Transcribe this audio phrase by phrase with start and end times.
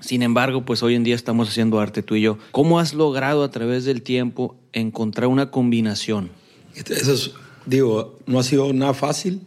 [0.00, 2.38] Sin embargo, pues hoy en día estamos haciendo arte tú y yo.
[2.52, 6.30] ¿Cómo has logrado a través del tiempo encontrar una combinación?
[6.74, 7.32] Eso es,
[7.66, 9.42] digo, no ha sido nada fácil,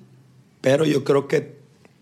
[0.61, 1.55] pero yo creo que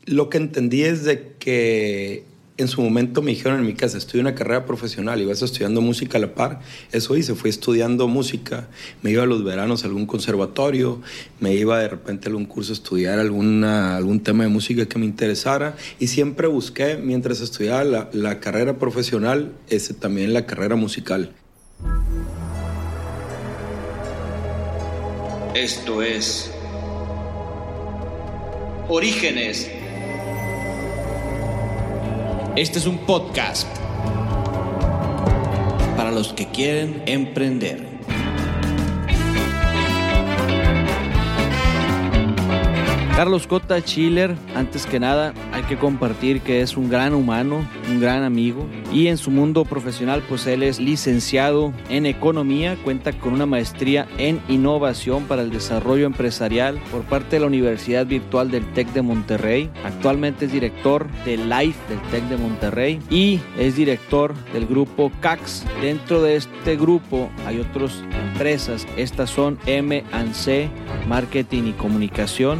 [0.05, 2.25] lo que entendí es de que
[2.57, 5.81] en su momento me dijeron en mi casa, estudia una carrera profesional y vas estudiando
[5.81, 6.61] música a la par.
[6.91, 8.67] Eso hice, fui estudiando música,
[9.01, 11.01] me iba a los veranos a algún conservatorio,
[11.39, 15.05] me iba de repente a algún curso a estudiar algún tema de música que me
[15.05, 21.31] interesara y siempre busqué, mientras estudiaba la, la carrera profesional, ese, también la carrera musical.
[25.53, 26.51] Esto es
[28.87, 29.69] Orígenes
[32.55, 33.67] este es un podcast
[35.95, 37.90] para los que quieren emprender.
[43.21, 48.01] Carlos Cota Chiller, antes que nada, hay que compartir que es un gran humano, un
[48.01, 53.33] gran amigo y en su mundo profesional pues él es licenciado en economía, cuenta con
[53.33, 58.65] una maestría en innovación para el desarrollo empresarial por parte de la Universidad Virtual del
[58.73, 59.69] TEC de Monterrey.
[59.85, 65.63] Actualmente es director de Life del TEC de Monterrey y es director del grupo CAX.
[65.79, 70.71] Dentro de este grupo hay otras empresas, estas son M&C
[71.07, 72.59] Marketing y Comunicación.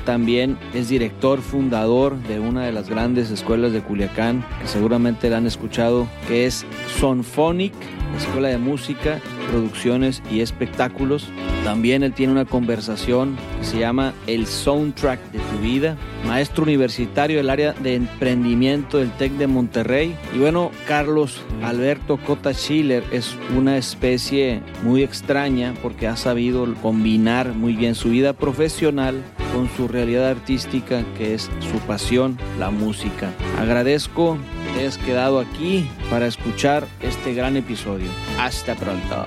[0.00, 5.38] También es director fundador de una de las grandes escuelas de Culiacán, que seguramente la
[5.38, 6.64] han escuchado, que es
[6.98, 7.74] Sonphonic,
[8.16, 11.28] Escuela de Música, Producciones y Espectáculos.
[11.64, 15.96] También él tiene una conversación que se llama El Soundtrack de tu vida.
[16.26, 20.16] Maestro universitario del área de emprendimiento del TEC de Monterrey.
[20.34, 27.52] Y bueno, Carlos Alberto Cota Schiller es una especie muy extraña porque ha sabido combinar
[27.52, 29.22] muy bien su vida profesional
[29.54, 33.32] con su realidad artística que es su pasión, la música.
[33.58, 34.38] Agradezco
[34.76, 38.10] que hayas quedado aquí para escuchar este gran episodio.
[38.38, 39.24] Hasta pronto.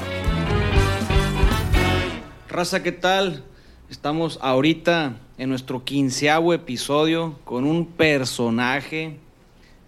[2.47, 3.43] Raza, ¿qué tal?
[3.89, 9.17] Estamos ahorita en nuestro quinceavo episodio con un personaje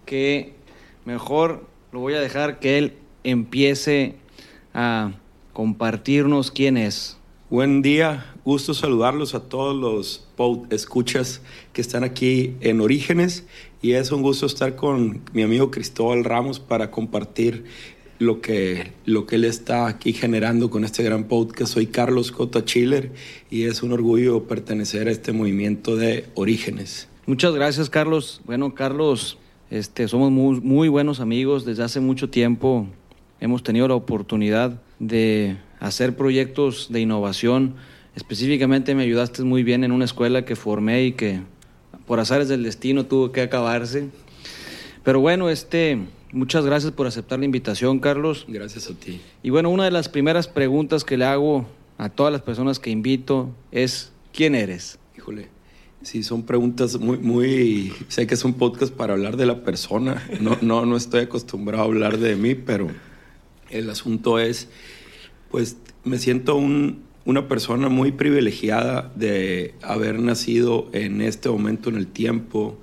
[0.04, 0.54] que
[1.04, 4.16] mejor lo voy a dejar que él empiece
[4.74, 5.12] a
[5.52, 7.18] compartirnos quién es.
[7.50, 10.26] Buen día, gusto saludarlos a todos los
[10.70, 11.40] escuchas
[11.72, 13.46] que están aquí en Orígenes
[13.82, 17.64] y es un gusto estar con mi amigo Cristóbal Ramos para compartir
[18.20, 21.74] lo que, lo que él está aquí generando con este gran podcast.
[21.74, 23.10] Soy Carlos Cota Chiller
[23.50, 27.08] y es un orgullo pertenecer a este movimiento de orígenes.
[27.26, 28.40] Muchas gracias, Carlos.
[28.44, 29.36] Bueno, Carlos,
[29.68, 32.86] este, somos muy, muy buenos amigos desde hace mucho tiempo.
[33.40, 37.74] Hemos tenido la oportunidad de hacer proyectos de innovación.
[38.14, 41.40] Específicamente me ayudaste muy bien en una escuela que formé y que
[42.06, 44.08] por azares del destino tuvo que acabarse.
[45.04, 45.98] Pero bueno, este,
[46.32, 48.46] Muchas gracias por aceptar la invitación, Carlos.
[48.48, 49.20] Gracias a ti.
[49.42, 51.66] Y bueno, una de las primeras preguntas que le hago
[51.98, 54.98] a todas las personas que invito es, ¿quién eres?
[55.14, 55.50] Híjole,
[56.00, 57.92] sí, son preguntas muy, muy...
[58.08, 60.26] Sé que es un podcast para hablar de la persona.
[60.40, 62.88] No, no, no estoy acostumbrado a hablar de mí, pero
[63.68, 64.68] el asunto es,
[65.50, 71.96] pues me siento un, una persona muy privilegiada de haber nacido en este momento en
[71.96, 72.78] el tiempo,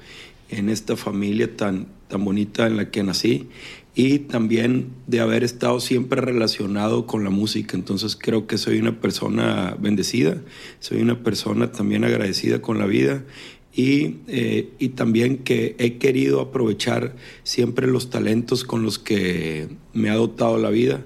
[0.50, 3.48] en esta familia tan, tan bonita en la que nací
[3.96, 7.76] y también de haber estado siempre relacionado con la música.
[7.76, 10.38] Entonces creo que soy una persona bendecida,
[10.80, 13.26] soy una persona también agradecida con la vida
[13.74, 20.10] y, eh, y también que he querido aprovechar siempre los talentos con los que me
[20.10, 21.04] ha dotado la vida,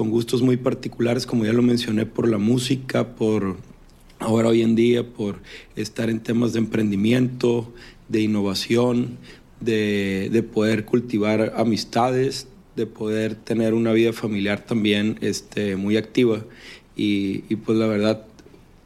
[0.00, 3.58] con gustos muy particulares, como ya lo mencioné, por la música, por
[4.18, 5.40] ahora hoy en día, por
[5.76, 7.70] estar en temas de emprendimiento,
[8.08, 9.18] de innovación,
[9.60, 16.46] de, poder cultivar amistades, de poder tener una vida familiar también este, muy activa
[16.96, 18.24] y, pues la verdad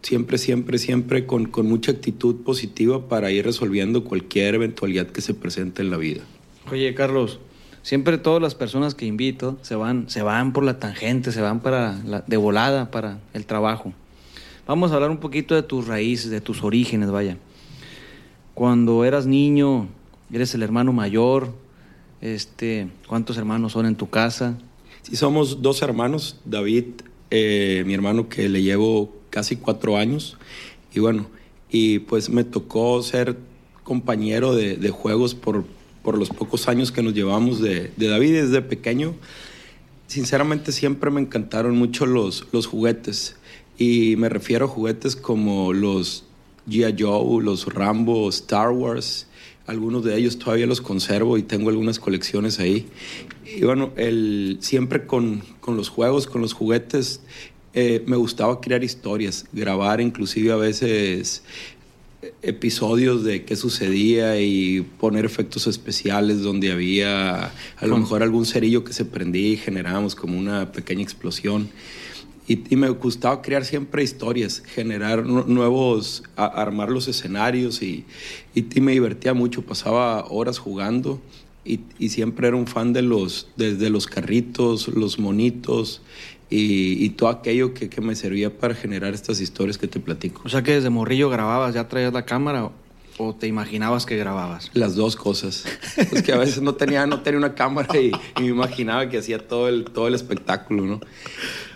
[0.03, 5.33] siempre, siempre, siempre con, con, mucha actitud positiva para ir resolviendo cualquier eventualidad que se
[5.33, 6.23] presente en la vida.
[6.73, 7.39] Oye, Carlos,
[7.85, 11.61] siempre todas las personas que invito se van, se van por la tangente, se van
[11.61, 13.93] para la, de volada para el trabajo.
[14.67, 17.37] Vamos a hablar un poquito de tus raíces, de tus orígenes, vaya.
[18.55, 19.89] Cuando eras niño,
[20.33, 21.53] eres el hermano mayor,
[22.21, 24.57] este, ¿cuántos hermanos son en tu casa?
[25.03, 26.87] Sí, somos dos hermanos, David,
[27.31, 30.39] eh, mi hermano que le llevo casi cuatro años,
[30.95, 31.27] y bueno,
[31.69, 33.37] y pues me tocó ser
[33.83, 35.65] compañero de, juegos por,
[36.05, 39.15] por, los pocos años que nos llevamos de, David desde pequeño.
[40.07, 43.37] Sinceramente siempre me encantaron mucho los, los juguetes,
[43.79, 46.25] y me refiero a juguetes como los
[46.69, 46.95] G.I.
[46.99, 49.27] Joe, los Rambo, Star Wars,
[49.67, 52.87] algunos de ellos todavía los conservo y tengo algunas colecciones ahí.
[53.45, 57.21] Y bueno, el, siempre con, con los juegos, con los juguetes,
[57.77, 61.43] eh, me gustaba crear historias, grabar inclusive a veces
[62.43, 68.85] episodios de qué sucedía y poner efectos especiales donde había a lo mejor algún cerillo
[68.85, 71.69] que se prendía y generábamos como una pequeña explosión.
[72.47, 78.05] Y, me gustaba crear siempre historias, generar nuevos, armar los escenarios y,
[78.55, 81.23] y, me divertía mucho, pasaba horas jugando
[81.65, 86.03] y, y, siempre era un fan de los, desde los carritos, los monitos
[86.57, 90.43] y, todo aquello que, que, me servía para generar estas historias que te platico.
[90.45, 92.71] O sea que desde morrillo grababas, ya traías la cámara
[93.17, 94.71] o te imaginabas que grababas?
[94.75, 95.65] Las dos cosas.
[95.97, 99.39] es que a veces no tenía, no tenía una cámara y, me imaginaba que hacía
[99.39, 101.01] todo el, todo el espectáculo, ¿no?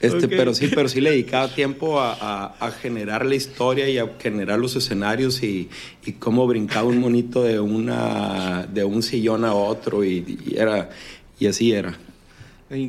[0.00, 4.08] Este, pero sí, pero sí le dedicaba tiempo a, a, generar la historia y a
[4.18, 5.68] generar los escenarios y,
[6.04, 10.90] y, cómo brincaba un monito de una de un sillón a otro y, y era
[11.38, 11.98] y así era.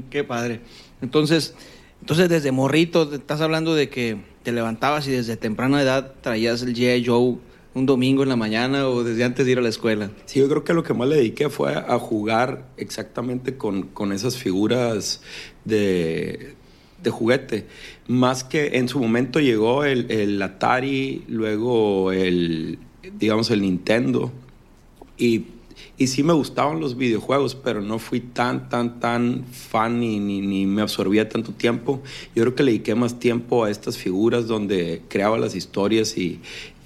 [0.09, 0.61] qué padre.
[1.01, 1.55] Entonces,
[2.01, 6.73] entonces desde morrito estás hablando de que te levantabas y desde temprana edad traías el
[6.73, 7.05] G.I.
[7.05, 7.37] Joe
[7.73, 10.11] un domingo en la mañana o desde antes de ir a la escuela?
[10.25, 14.11] Sí, yo creo que lo que más le dediqué fue a jugar exactamente con, con
[14.11, 15.21] esas figuras
[15.65, 16.55] de,
[17.01, 17.67] de, juguete.
[18.07, 22.79] Más que en su momento llegó el, el, Atari, luego el,
[23.17, 24.31] digamos, el Nintendo.
[25.17, 25.45] Y,
[25.99, 30.41] y, sí me gustaban los videojuegos, pero no fui tan, tan, tan fan ni, ni,
[30.41, 32.01] ni me absorbía tanto tiempo.
[32.35, 36.39] Yo creo que le dediqué más tiempo a estas figuras donde creaba las historias y,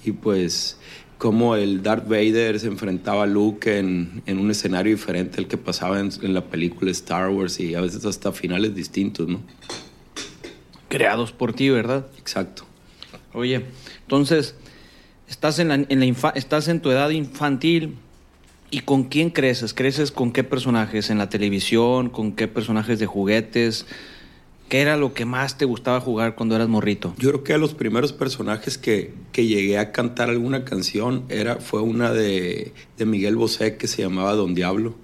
[0.04, 0.78] y pues
[1.18, 5.56] como el Darth Vader se enfrentaba a Luke en, en un escenario diferente al que
[5.56, 9.40] pasaba en, en, la película Star Wars y a veces hasta finales distintos, ¿no?
[10.88, 12.06] Creados por ti, ¿verdad?
[12.18, 12.64] Exacto.
[13.32, 13.64] Oye,
[14.02, 14.54] entonces,
[15.28, 17.96] estás en, la, en la estás en tu edad infantil
[18.74, 19.72] y ¿con quién creces?
[19.72, 21.08] ¿Creces con qué personajes?
[21.08, 22.10] ¿En la televisión?
[22.10, 23.86] ¿Con qué personajes de juguetes?
[24.68, 27.14] ¿Qué era lo que más te gustaba jugar cuando eras morrito?
[27.18, 31.82] Yo creo que los primeros personajes que, que llegué a cantar alguna canción era, fue
[31.82, 34.96] una de, de, Miguel Bosé que se llamaba Don Diablo.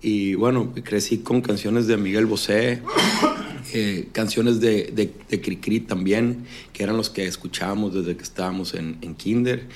[0.00, 2.80] Y bueno, crecí con canciones de Miguel Bosé,
[3.74, 8.74] eh, canciones de, de, de Cricri también, que eran los que escuchábamos desde que estábamos
[8.74, 9.66] en, en Kinder.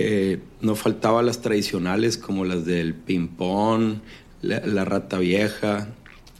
[0.00, 3.98] Eh, no faltaban las tradicionales como las del ping-pong,
[4.42, 5.88] la, la rata vieja,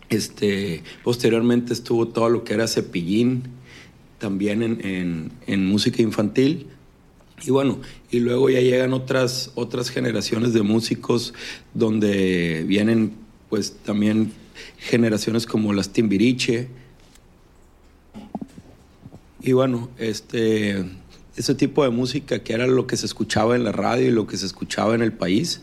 [0.09, 3.43] este, posteriormente estuvo todo lo que era Cepillín,
[4.19, 6.67] también en, en, en, música infantil.
[7.43, 11.35] Y bueno, y luego ya llegan otras, otras generaciones de músicos
[11.75, 13.13] donde vienen
[13.49, 14.33] pues también
[14.79, 16.69] generaciones como las Timbiriche.
[19.41, 20.85] Y bueno, este,
[21.41, 24.27] ese tipo de música que era lo que se escuchaba en la radio y lo
[24.27, 25.61] que se escuchaba en el país.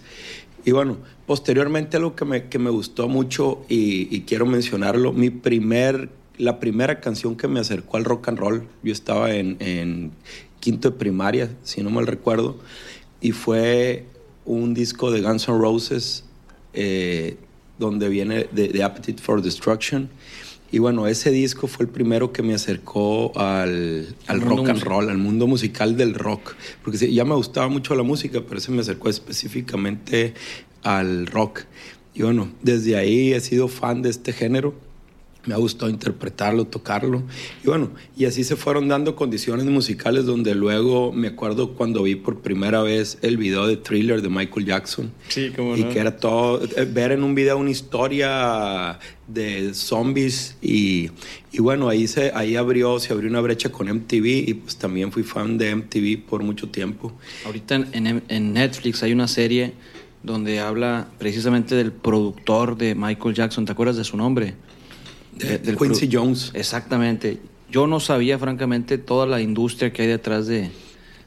[0.66, 5.30] Y bueno, posteriormente algo que me, que me gustó mucho y, y, quiero mencionarlo, mi
[5.30, 10.12] primer, la primera canción que me acercó al rock and roll, yo estaba en, en
[10.60, 12.58] quinto de primaria, si no mal recuerdo,
[13.22, 14.06] y fue
[14.46, 16.24] un disco de Guns N' Roses
[16.74, 17.38] eh,
[17.78, 20.10] donde viene de, Appetite for Destruction.
[20.76, 25.10] Y bueno, ese disco fue el primero que me acercó al, al rock and roll,
[25.10, 26.54] al mundo musical del rock.
[26.84, 30.34] Porque ya me gustaba mucho la música, pero ese me acercó específicamente
[30.84, 31.62] al rock.
[32.14, 34.76] Y bueno, desde ahí he sido fan de este género.
[35.46, 37.24] Me ha gustado interpretarlo, tocarlo.
[37.64, 42.16] Y bueno, y así se fueron dando condiciones musicales donde luego me acuerdo cuando vi
[42.16, 45.12] por primera vez el video de Thriller de Michael Jackson.
[45.28, 45.90] Sí, cómo Y no.
[45.90, 51.10] que era todo, eh, ver en un video una historia de zombies y,
[51.52, 55.12] y bueno, ahí, se, ahí abrió, se abrió una brecha con MTV y pues también
[55.12, 57.14] fui fan de MTV por mucho tiempo.
[57.46, 59.74] Ahorita en, en Netflix hay una serie
[60.26, 63.66] donde habla precisamente del productor de Michael Jackson.
[63.66, 64.56] ¿Te acuerdas de su nombre?
[65.36, 66.52] De, del Quincy Jones.
[66.54, 67.40] Exactamente.
[67.70, 70.70] Yo no sabía, francamente, toda la industria que hay detrás de,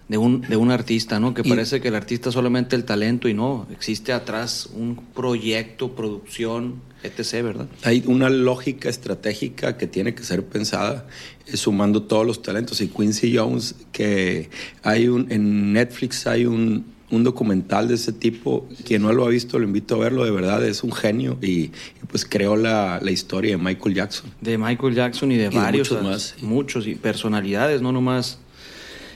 [0.08, 1.34] de, un, de un artista, ¿no?
[1.34, 4.96] Que y, parece que el artista es solamente el talento y no, existe atrás un
[5.14, 7.68] proyecto, producción, etc., ¿verdad?
[7.82, 11.06] Hay una lógica estratégica que tiene que ser pensada
[11.46, 12.80] eh, sumando todos los talentos.
[12.80, 14.48] Y Quincy Jones, que
[14.82, 18.66] hay un, en Netflix hay un, un documental de ese tipo.
[18.84, 20.24] Quien no lo ha visto, lo invito a verlo.
[20.24, 21.72] De verdad, es un genio y, y
[22.08, 24.30] pues creó la, la, historia de Michael Jackson.
[24.40, 25.88] De Michael Jackson y de y varios.
[25.88, 26.34] De muchos más.
[26.42, 28.38] Muchos y personalidades, no nomás.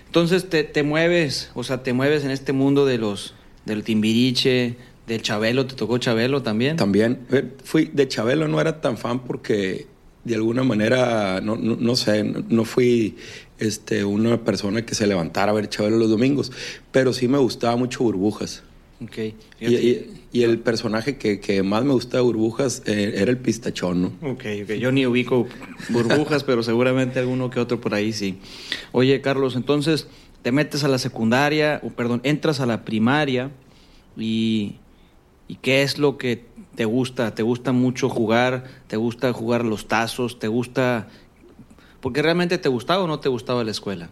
[0.06, 3.34] Entonces te, te, mueves, o sea, te mueves en este mundo de los
[3.64, 5.66] del Timbiriche, del Chabelo.
[5.66, 6.76] ¿Te tocó Chabelo también?
[6.76, 7.20] También.
[7.64, 9.87] Fui de Chabelo, no era tan fan porque
[10.25, 13.17] de alguna manera, no, no, no sé, no fui
[13.59, 16.52] este, una persona que se levantara a ver Chabelo los domingos,
[16.93, 18.62] pero sí me gustaba mucho Burbujas.
[19.02, 19.19] Ok.
[19.61, 23.37] Y, y- y el personaje que, que más me gusta de Burbujas eh, era el
[23.37, 24.07] pistachón, ¿no?
[24.31, 24.71] Ok, ok.
[24.79, 25.47] Yo ni ubico
[25.91, 28.38] burbujas, pero seguramente alguno que otro por ahí sí.
[28.93, 30.07] Oye, Carlos, entonces
[30.43, 33.50] te metes a la secundaria, o perdón, entras a la primaria
[34.17, 34.76] y,
[35.49, 37.35] y ¿qué es lo que te gusta?
[37.35, 38.64] ¿Te gusta mucho jugar?
[38.87, 40.38] ¿Te gusta jugar los tazos?
[40.38, 41.09] ¿Te gusta...?
[42.00, 44.09] Porque realmente te gustaba o no te gustaba la escuela.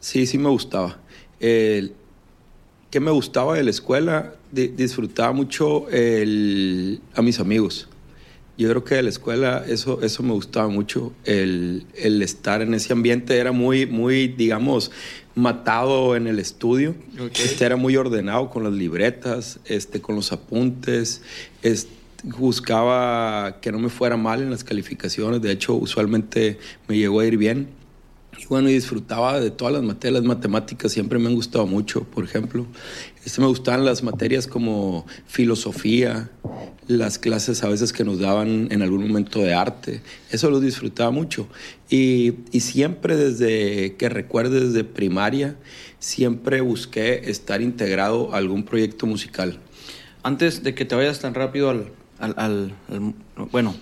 [0.00, 0.98] Sí, sí me gustaba.
[1.38, 4.34] ¿Qué me gustaba de la escuela?
[4.50, 7.88] Di- disfrutaba mucho el- a mis amigos.
[8.58, 12.72] Yo creo que de la escuela eso, eso me gustaba mucho, el, el estar en
[12.74, 14.90] ese ambiente era muy, muy, digamos,
[15.34, 16.94] matado en el estudio.
[17.20, 17.38] Ok.
[17.38, 21.22] Este era muy ordenado con las libretas, este, con los apuntes.
[21.62, 21.88] es-
[22.24, 25.42] buscaba que no me fuera mal en las calificaciones.
[25.42, 26.58] De hecho, usualmente
[26.88, 27.68] me llegó a ir bien.
[28.38, 30.20] Y bueno, y disfrutaba de todas las materias.
[30.22, 32.66] Las matemáticas siempre me han gustado mucho, por ejemplo.
[33.24, 36.30] Este, me gustaban las materias como filosofía,
[36.86, 40.02] las clases a veces que nos daban en algún momento de arte.
[40.30, 41.48] Eso lo disfrutaba mucho.
[41.88, 45.56] Y, y siempre desde que recuerdo, desde primaria,
[45.98, 49.58] siempre busqué estar integrado a algún proyecto musical.
[50.22, 51.90] Antes de que te vayas tan rápido al...
[52.18, 53.14] al- al- al-
[53.50, 53.74] bueno,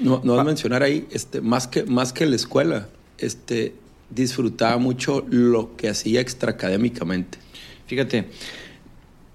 [0.00, 2.88] No, no vas a mencionar ahí, este, más, que, más que la escuela,
[3.20, 3.74] este,
[4.10, 7.38] disfrutaba mucho lo que hacía extraacadémicamente.
[7.86, 8.26] Fíjate,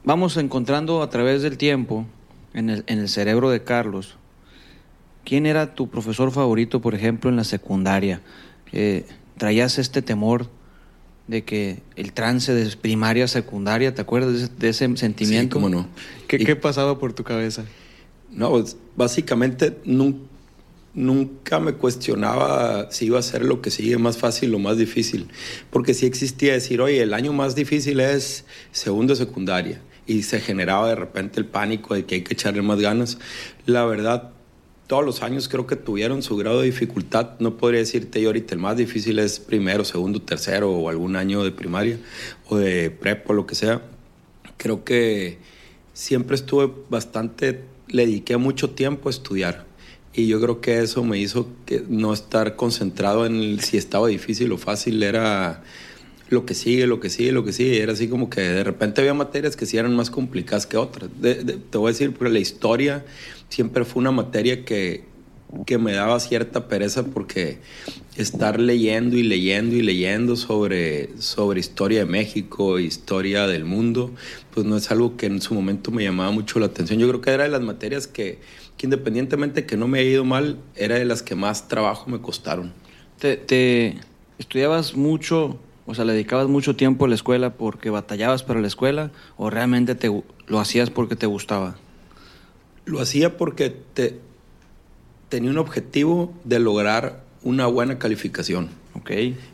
[0.04, 2.06] vamos encontrando a través del tiempo
[2.54, 4.18] en el, en el cerebro de Carlos.
[5.24, 8.22] ¿Quién era tu profesor favorito, por ejemplo, en la secundaria?
[8.72, 9.06] Eh,
[9.38, 10.48] ¿Traías este temor
[11.28, 15.58] de que el trance de primaria a secundaria, ¿te acuerdas de ese, de ese sentimiento?
[15.58, 15.88] Sí, cómo no.
[16.28, 17.66] ¿Qué, Y- qué pasaba por tu cabeza?
[18.32, 20.28] No, pues, básicamente nun-
[20.96, 25.28] nunca me cuestionaba si iba a ser lo que sigue más fácil o más difícil,
[25.70, 30.40] porque sí existía decir, oye, el año más difícil es segundo de secundaria, y se
[30.40, 33.18] generaba de repente el pánico de que hay que echarle más ganas.
[33.66, 34.32] La verdad,
[34.88, 38.54] todos los años creo que tuvieron su grado de dificultad, no podría decirte yo ahorita,
[38.54, 41.98] el más difícil es primero, segundo, tercero o algún año de primaria
[42.48, 43.82] o de prepa o lo que sea.
[44.58, 45.40] Creo que
[45.94, 49.65] siempre estuve bastante, le dediqué mucho tiempo a estudiar.
[50.16, 54.52] Y yo creo que eso me hizo que no estar concentrado en si estaba difícil
[54.54, 55.62] o fácil, era
[56.30, 57.82] lo que sigue, lo que sigue, lo que sigue.
[57.82, 61.10] Era así como que de repente había materias que sí eran más complicadas que otras.
[61.22, 63.06] Te voy a decir, pero la historia
[63.50, 65.04] siempre fue una materia que,
[65.66, 67.60] que me daba cierta pereza porque
[68.16, 74.14] estar leyendo y leyendo y leyendo sobre, sobre historia de México, historia del mundo,
[74.54, 77.00] pues no es algo que en su momento me llamaba mucho la atención.
[77.00, 78.40] Yo creo que era de las materias que,
[78.78, 82.22] que independientemente que no me haya ido mal, era de las que más trabajo me
[82.22, 82.74] costaron.
[83.20, 83.98] ¿Te, te
[84.38, 88.68] estudiabas mucho, o sea, le dedicabas mucho tiempo a la escuela porque batallabas para la
[88.68, 90.10] escuela o realmente te,
[90.48, 91.78] lo hacías porque te gustaba?
[92.86, 94.20] Lo hacía porque te,
[95.30, 98.70] tenía un objetivo de lograr una buena calificación.
[98.96, 99.12] Ok.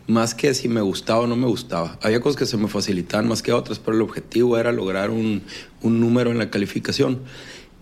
[0.08, 1.98] Más que si me gustaba o no me gustaba.
[2.01, 5.44] Había cosas que se me facilitaban más que otras, pero el objetivo era lograr un,
[5.82, 7.22] un número en la calificación.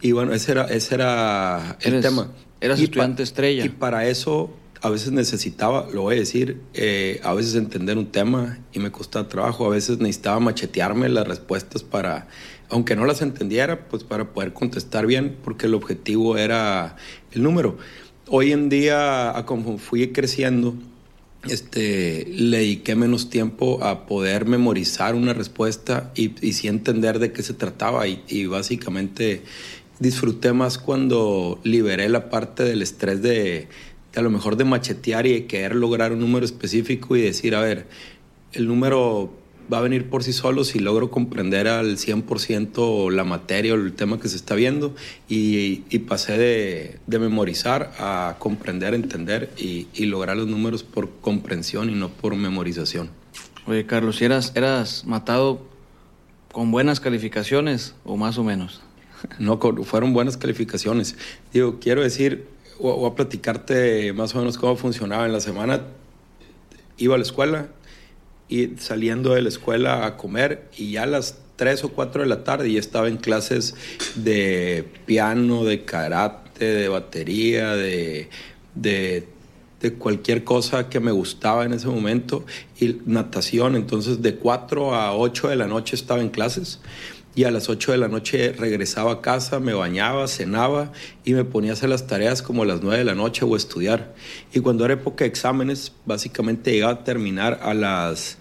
[0.01, 2.32] Y bueno, ese era, ese era el Eres- tema.
[2.62, 3.65] eras Y estudiante estrella.
[3.65, 8.08] Y para eso a veces necesitaba, lo voy a decir, eh, a veces entender un
[8.12, 9.65] tema y me costaba trabajo.
[9.65, 12.27] A veces necesitaba machetearme las respuestas para,
[12.70, 16.96] aunque no las entendiera, pues para poder contestar bien, porque el objetivo era
[17.34, 17.77] el número.
[18.27, 20.75] Hoy en día, a como fui creciendo,
[21.48, 27.32] este, le dediqué menos tiempo a poder memorizar una respuesta y, y sí entender de
[27.32, 29.44] qué se trataba y, y básicamente
[30.00, 33.68] disfruté más cuando liberé la parte del estrés de,
[34.13, 37.56] de a lo mejor de machetear y de querer lograr un número específico y decir,
[37.56, 37.88] a ver,
[38.53, 39.32] el número
[39.72, 43.94] va a venir por sí solo si logro comprender al 100% la materia o el
[43.94, 44.96] tema que se está viendo
[45.27, 45.77] y,
[46.08, 52.36] pasé de, memorizar a comprender, entender y, lograr los números por comprensión y no por
[52.36, 53.10] memorización.
[53.68, 55.62] Oye, Carlos, ¿y eras matado
[56.51, 58.82] con buenas calificaciones o más o menos?
[59.38, 61.15] No, fueron buenas calificaciones.
[61.53, 62.47] Digo, quiero decir,
[62.79, 65.81] o a platicarte más o menos cómo funcionaba en la semana.
[66.97, 67.69] Iba a la escuela
[68.47, 72.27] y saliendo de la escuela a comer y ya a las 3 o 4 de
[72.27, 73.75] la tarde ya estaba en clases
[74.15, 78.29] de piano, de karate, de batería, de,
[78.75, 79.27] de,
[79.81, 82.45] de cualquier cosa que me gustaba en ese momento
[82.79, 83.75] y natación.
[83.75, 86.79] Entonces de 4 a 8 de la noche estaba en clases
[87.36, 90.91] y a las 8 de la noche regresaba a casa, me bañaba, cenaba
[91.24, 93.55] y me ponía a hacer las tareas como a las 9 de la noche o
[93.55, 94.13] estudiar.
[94.53, 98.38] Y cuando era época de exámenes, básicamente llegaba a terminar a las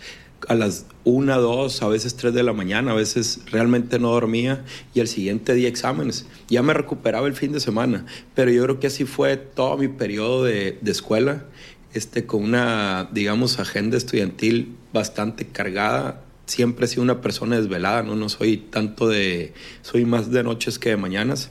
[0.47, 4.65] a las 1, 2, a veces 3 de la mañana, a veces realmente no dormía
[4.95, 6.27] y el siguiente día exámenes.
[6.49, 9.89] Ya me recuperaba el fin de semana, pero yo creo que así fue todo mi
[9.89, 11.45] periodo de, de escuela,
[11.93, 16.23] este, con una, digamos, agenda estudiantil bastante cargada.
[16.49, 18.17] Siempre he sido una persona desvelada, ¿no?
[18.17, 19.53] No soy tanto de,
[19.83, 21.51] soy más de noches que de mañanas.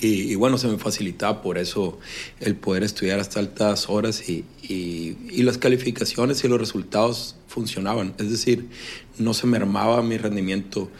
[0.00, 2.00] Y, bueno, se me facilitaba por eso
[2.40, 8.12] el poder estudiar hasta altas horas y, y, y, las calificaciones y los resultados funcionaban.
[8.18, 8.66] Es decir,
[9.18, 10.90] no se mermaba mi rendimiento.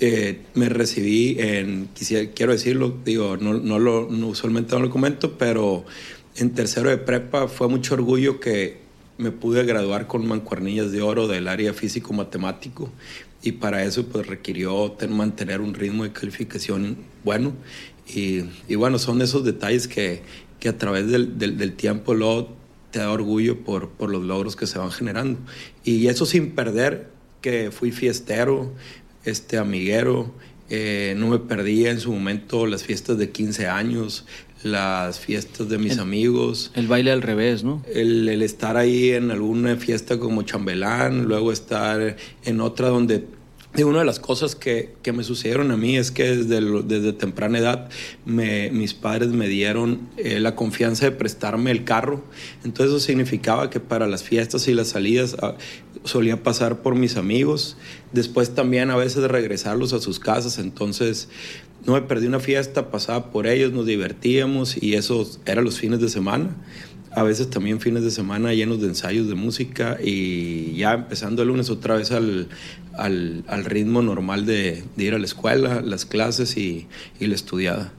[0.00, 5.36] Eh, me recibí en, quisiera, quiero decirlo, digo, no, no lo, usualmente no lo comento,
[5.36, 5.84] pero
[6.36, 8.87] en tercero de prepa fue mucho orgullo que
[9.18, 12.90] me pude graduar con mancuernillas de oro del área físico-matemático
[13.42, 17.52] y para eso pues requirió mantener un ritmo de calificación bueno
[18.14, 20.22] y, y, bueno, son esos detalles que,
[20.60, 22.56] que a través del, del, tiempo luego
[22.90, 25.38] te da orgullo por, por los logros que se van generando.
[25.84, 27.10] Y eso sin perder
[27.42, 28.72] que fui fiestero,
[29.24, 30.32] este amiguero,
[30.70, 34.26] eh, no me perdía en su momento las fiestas de 15 años,
[34.62, 36.70] las fiestas de mis el, amigos.
[36.74, 37.82] El baile al revés, ¿no?
[37.92, 43.24] El, el estar ahí en alguna fiesta como chambelán, luego estar en otra donde
[43.76, 47.12] y una de las cosas que, que, me sucedieron a mí es que desde, desde
[47.12, 47.90] temprana edad
[48.24, 52.24] me, mis padres me dieron eh, la confianza de prestarme el carro.
[52.64, 55.54] Entonces eso significaba que para las fiestas y las salidas ah,
[56.02, 57.76] solía pasar por mis amigos.
[58.12, 60.58] Después también a veces regresarlos a sus casas.
[60.58, 61.28] Entonces
[61.86, 66.00] no me perdí una fiesta, pasaba por ellos, nos divertíamos y eso eran los fines
[66.00, 66.56] de semana
[67.10, 71.48] a veces también fines de semana llenos de ensayos de música y ya empezando el
[71.48, 72.48] lunes otra vez al,
[72.96, 76.86] al, ritmo normal de, de, ir a la escuela, las clases y,
[77.18, 77.92] y la estudiada.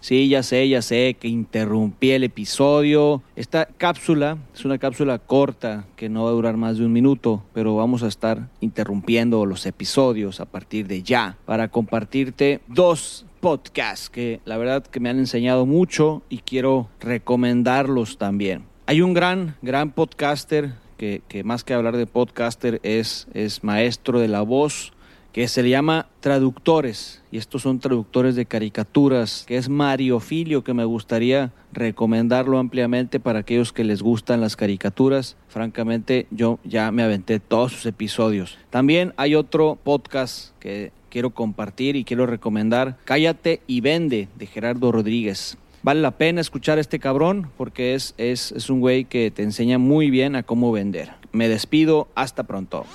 [0.00, 3.22] Sí, ya sé, ya sé que interrumpí el episodio.
[3.34, 7.42] Esta cápsula es una cápsula corta que no va a durar más de un minuto,
[7.52, 14.10] pero vamos a estar interrumpiendo los episodios a partir de ya para compartirte dos podcasts
[14.10, 18.64] que la verdad que me han enseñado mucho y quiero recomendarlos también.
[18.86, 24.20] Hay un gran, gran podcaster que, que más que hablar de podcaster es, es maestro
[24.20, 24.92] de la voz
[25.36, 30.64] que se le llama traductores, y estos son traductores de caricaturas, que es Mario Filio,
[30.64, 35.36] que me gustaría recomendarlo ampliamente para aquellos que les gustan las caricaturas.
[35.48, 38.56] Francamente, yo ya me aventé todos sus episodios.
[38.70, 44.90] También hay otro podcast que quiero compartir y quiero recomendar, Cállate y Vende, de Gerardo
[44.90, 45.58] Rodríguez.
[45.82, 49.42] Vale la pena escuchar a este cabrón porque es, es, es un güey que te
[49.42, 51.10] enseña muy bien a cómo vender.
[51.32, 52.86] Me despido, hasta pronto.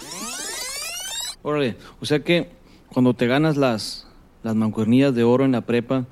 [1.44, 2.50] Órale, o sea que
[2.90, 4.08] cuando te ganas las,
[4.44, 6.06] las mancuernillas de oro en la prepa,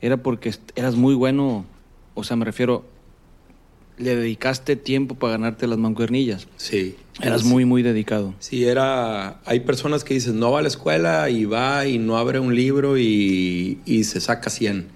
[0.00, 1.64] era porque eras muy bueno,
[2.14, 2.84] o sea, me refiero,
[3.96, 6.46] le dedicaste tiempo para ganarte las mancuernillas.
[6.56, 6.96] Sí.
[7.20, 8.34] Eras muy, muy dedicado.
[8.38, 9.40] Sí, era.
[9.44, 12.54] Hay personas que dicen, no va a la escuela y va y no abre un
[12.54, 14.86] libro y, y se saca 100.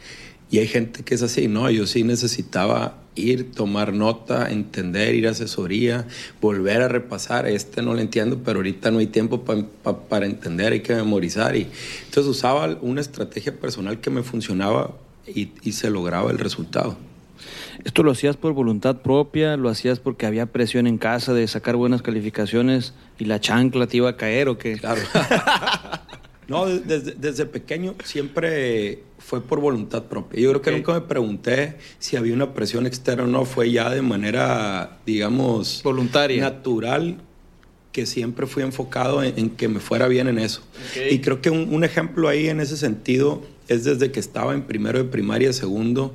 [0.52, 5.26] Y hay gente que es así, no, yo sí necesitaba ir, tomar nota, entender, ir
[5.26, 6.06] a asesoría,
[6.42, 7.48] volver a repasar.
[7.48, 10.94] Este no lo entiendo, pero ahorita no hay tiempo pa, pa, para entender, hay que
[10.94, 11.56] memorizar.
[11.56, 11.68] Y
[12.04, 14.94] entonces usaba una estrategia personal que me funcionaba
[15.26, 16.98] y, y se lograba el resultado.
[17.82, 19.56] ¿Esto lo hacías por voluntad propia?
[19.56, 23.96] ¿Lo hacías porque había presión en casa de sacar buenas calificaciones y la chancla te
[23.96, 24.76] iba a caer o qué?
[24.76, 25.00] Claro.
[26.46, 30.40] no, desde, desde pequeño siempre fue por voluntad propia.
[30.40, 30.72] Yo creo okay.
[30.72, 34.98] que nunca me pregunté si había una presión externa o no, fue ya de manera,
[35.06, 37.18] digamos, voluntaria, natural,
[37.92, 40.62] que siempre fui enfocado en, en que me fuera bien en eso.
[40.90, 41.14] Okay.
[41.14, 44.62] Y creo que un, un, ejemplo ahí en ese sentido es desde que estaba en
[44.62, 46.14] primero de primaria, segundo.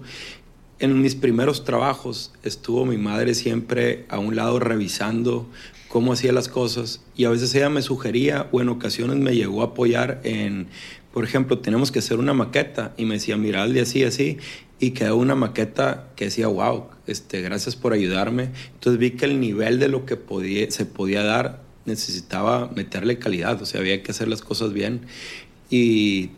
[0.80, 5.48] En mis primeros trabajos estuvo mi madre siempre a un lado revisando
[5.88, 9.62] cómo hacía las cosas y a veces ella me sugería o en ocasiones me llegó
[9.62, 10.68] a apoyar en
[11.18, 14.38] por ejemplo, tenemos que hacer una maqueta y me decía, mira, de así, así,
[14.80, 18.52] y quedó una maqueta que decía, wow, este, gracias por ayudarme.
[18.76, 23.60] Entonces vi que el nivel de lo que podía, se podía dar necesitaba meterle calidad,
[23.60, 25.08] o sea, había que hacer las cosas bien
[25.72, 26.30] y,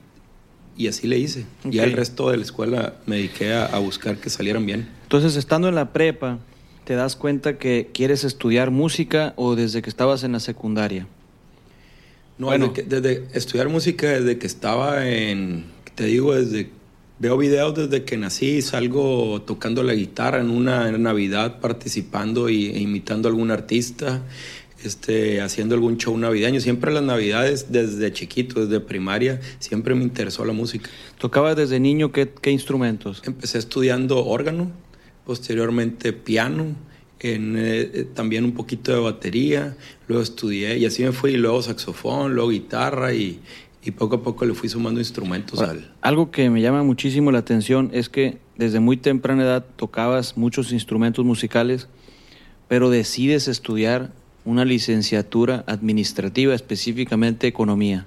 [0.77, 1.45] y así le hice.
[1.59, 1.71] Okay.
[1.73, 4.87] Ya el resto de la escuela me dediqué a, a buscar que salieran bien.
[5.03, 6.39] Entonces, estando en la prepa,
[6.85, 11.05] ¿te das cuenta que quieres estudiar música o desde que estabas en la secundaria?
[12.39, 12.69] No, bueno.
[12.69, 16.71] desde, que, desde, estudiar música desde que estaba en, te digo, desde
[17.19, 22.67] veo videos desde que nací, salgo tocando la guitarra en una en Navidad, participando y,
[22.67, 24.23] e imitando a algún artista,
[24.83, 26.61] este, haciendo algún show navideño.
[26.61, 30.89] Siempre las Navidades, desde chiquito, desde primaria, siempre me interesó la música.
[31.17, 33.21] ¿Tocabas desde niño qué, qué instrumentos?
[33.25, 34.71] Empecé estudiando órgano,
[35.25, 36.75] posteriormente piano,
[37.19, 39.75] en, eh, también un poquito de batería,
[40.07, 43.39] luego estudié y así me fui, luego saxofón, luego guitarra y,
[43.83, 45.93] y poco a poco le fui sumando instrumentos Ahora, al...
[46.01, 50.71] Algo que me llama muchísimo la atención es que desde muy temprana edad tocabas muchos
[50.71, 51.87] instrumentos musicales,
[52.67, 54.11] pero decides estudiar
[54.45, 58.05] una licenciatura administrativa, específicamente economía.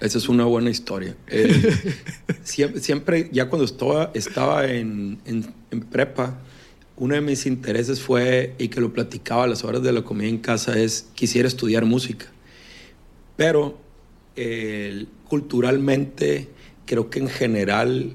[0.00, 1.14] Esa es una buena historia.
[1.28, 1.76] Eh,
[2.42, 6.40] siempre, siempre, ya cuando estaba, estaba en, en, en, prepa,
[7.02, 10.28] uno de mis intereses fue, y que lo platicaba a las horas de la comida
[10.28, 12.26] en casa, es quisiera estudiar música.
[13.34, 13.76] Pero
[15.26, 16.48] culturalmente,
[16.86, 18.12] creo que en general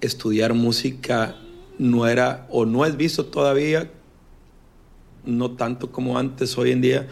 [0.00, 1.34] estudiar música
[1.80, 3.90] no era o no es visto todavía,
[5.24, 7.08] no tanto como antes hoy en día,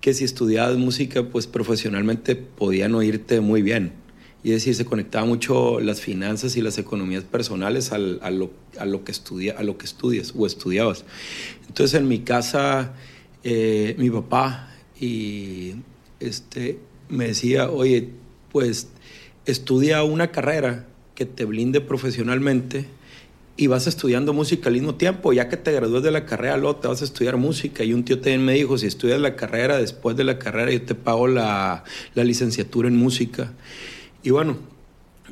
[0.00, 4.01] que si estudiabas música, pues profesionalmente podían oírte muy bien.
[4.44, 8.50] Y es decir, se conectaba mucho las finanzas y las economías personales al, a, lo,
[8.78, 11.04] a, lo que estudia, a lo que estudias o estudiabas.
[11.68, 12.94] Entonces en mi casa,
[13.44, 14.68] eh, mi papá
[15.00, 15.74] y
[16.18, 16.78] este,
[17.08, 18.10] me decía, oye,
[18.50, 18.88] pues
[19.46, 22.86] estudia una carrera que te blinde profesionalmente
[23.56, 25.32] y vas estudiando música al mismo tiempo.
[25.32, 27.84] Ya que te gradúes de la carrera, luego te vas a estudiar música.
[27.84, 30.82] Y un tío también me dijo, si estudias la carrera, después de la carrera yo
[30.82, 33.52] te pago la, la licenciatura en música.
[34.22, 34.56] Y bueno,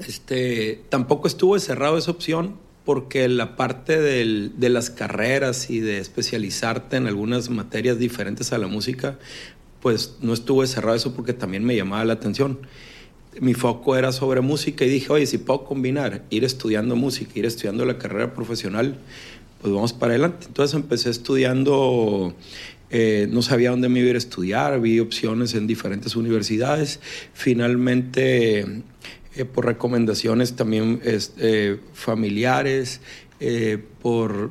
[0.07, 5.98] este, tampoco estuvo cerrado esa opción porque la parte del, de las carreras y de
[5.98, 9.18] especializarte en algunas materias diferentes a la música,
[9.81, 12.59] pues no estuvo cerrado eso porque también me llamaba la atención
[13.38, 17.46] mi foco era sobre música y dije, oye, si puedo combinar ir estudiando música, ir
[17.46, 18.98] estudiando la carrera profesional,
[19.61, 20.46] pues vamos para adelante.
[20.46, 22.35] Entonces empecé estudiando,
[22.90, 27.00] eh, no sabía dónde me iba a estudiar, vi opciones en diferentes universidades.
[27.33, 28.83] Finalmente,
[29.37, 33.00] eh, por recomendaciones también eh, familiares,
[34.03, 34.50] por,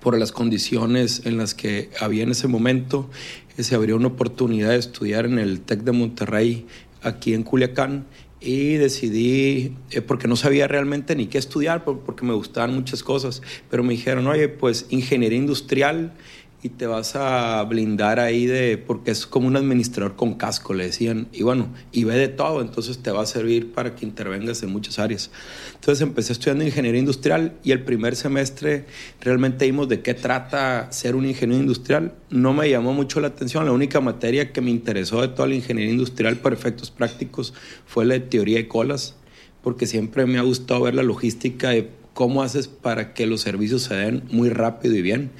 [0.00, 3.08] por las condiciones en las que había en ese momento,
[3.56, 6.66] se abrió una oportunidad de estudiar en el TEC de Monterrey
[7.02, 8.06] aquí en Culiacán
[8.40, 13.42] y decidí, eh, porque no sabía realmente ni qué estudiar, porque me gustaban muchas cosas,
[13.68, 16.14] pero me dijeron, oye, pues ingeniería industrial
[16.60, 20.86] y te vas a blindar ahí de, porque es como un administrador con casco, le
[20.86, 24.62] decían, y bueno, y ve de todo, entonces te va a servir para que intervengas
[24.64, 25.30] en muchas áreas.
[25.74, 28.86] Entonces empecé estudiando ingeniería industrial y el primer semestre
[29.20, 32.14] realmente vimos de qué trata ser un ingeniero industrial.
[32.30, 35.54] No me llamó mucho la atención, la única materia que me interesó de toda la
[35.54, 37.54] ingeniería industrial para efectos prácticos
[37.86, 39.14] fue la de teoría de colas,
[39.62, 43.82] porque siempre me ha gustado ver la logística de cómo haces para que los servicios
[43.82, 45.30] se den muy rápido y bien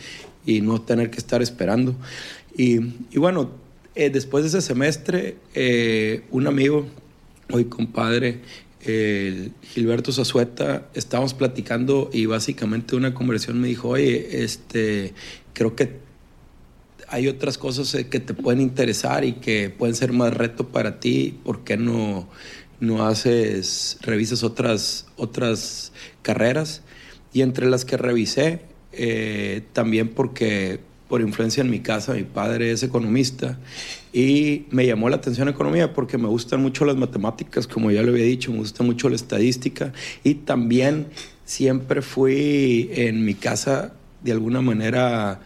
[0.48, 1.94] y no tener que estar esperando.
[2.56, 2.78] Y,
[3.10, 3.50] y bueno,
[3.94, 6.86] eh, después de ese semestre, eh, un amigo,
[7.52, 8.40] hoy compadre,
[8.80, 15.12] eh, Gilberto Zazueta, estábamos platicando y básicamente una conversación me dijo, oye, este,
[15.52, 15.98] creo que
[17.08, 21.38] hay otras cosas que te pueden interesar y que pueden ser más reto para ti,
[21.44, 22.26] ¿por qué no,
[22.80, 26.80] no haces, revisas otras, otras carreras?
[27.34, 32.70] Y entre las que revisé, eh, también porque por influencia en mi casa, mi padre
[32.70, 33.58] es economista
[34.12, 38.12] y me llamó la atención economía porque me gustan mucho las matemáticas, como ya lo
[38.12, 41.06] había dicho, me gusta mucho la estadística y también
[41.44, 45.40] siempre fui en mi casa de alguna manera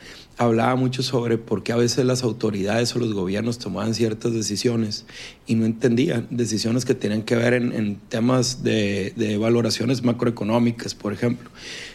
[0.45, 5.07] hablaba mucho sobre por qué a veces las autoridades o los gobiernos tomaban ciertas decisiones
[5.47, 10.95] y no entendían decisiones que tenían que ver en, en temas de, de, valoraciones macroeconómicas,
[10.95, 11.51] por ejemplo.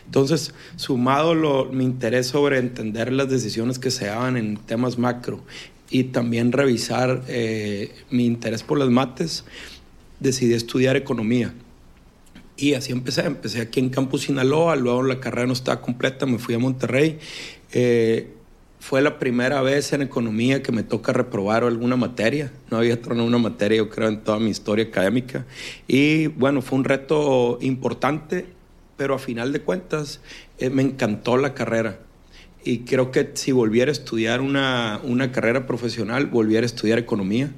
[0.05, 5.43] Entonces, sumado lo, mi interés sobre entender las decisiones que se daban en temas macro
[5.89, 9.45] y también revisar eh, mi interés por las mates,
[10.19, 11.53] decidí estudiar economía.
[12.57, 13.21] Y así empecé.
[13.21, 17.19] Empecé aquí en Campus Sinaloa, luego la carrera no estaba completa, me fui a Monterrey.
[17.71, 18.33] Eh,
[18.79, 22.51] fue la primera vez en economía que me toca reprobar alguna materia.
[22.71, 25.45] No había tronado una materia, yo creo, en toda mi historia académica.
[25.87, 28.45] Y bueno, fue un reto importante,
[28.95, 30.21] pero a final de cuentas
[30.59, 31.99] eh, me encantó la carrera.
[32.63, 37.51] Y creo que si volviera a estudiar una, una carrera profesional, volviera a estudiar economía.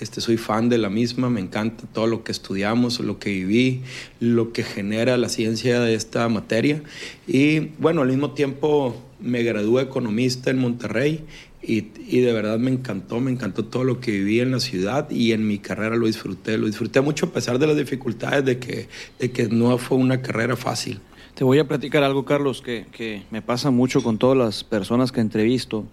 [0.00, 3.82] Este, soy fan de la misma, me encanta todo lo que estudiamos, lo que viví,
[4.18, 6.82] lo que genera la ciencia de esta materia.
[7.28, 11.24] Y bueno, al mismo tiempo me gradué economista en Monterrey
[11.62, 15.08] y, y, de verdad me encantó, me encantó todo lo que viví en la ciudad
[15.10, 18.58] y en mi carrera lo disfruté, lo disfruté mucho a pesar de las dificultades de
[18.58, 21.00] que, de que no fue una carrera fácil.
[21.34, 25.10] Te voy a platicar algo, Carlos, que, que me pasa mucho con todas las personas
[25.10, 25.84] que entrevisto,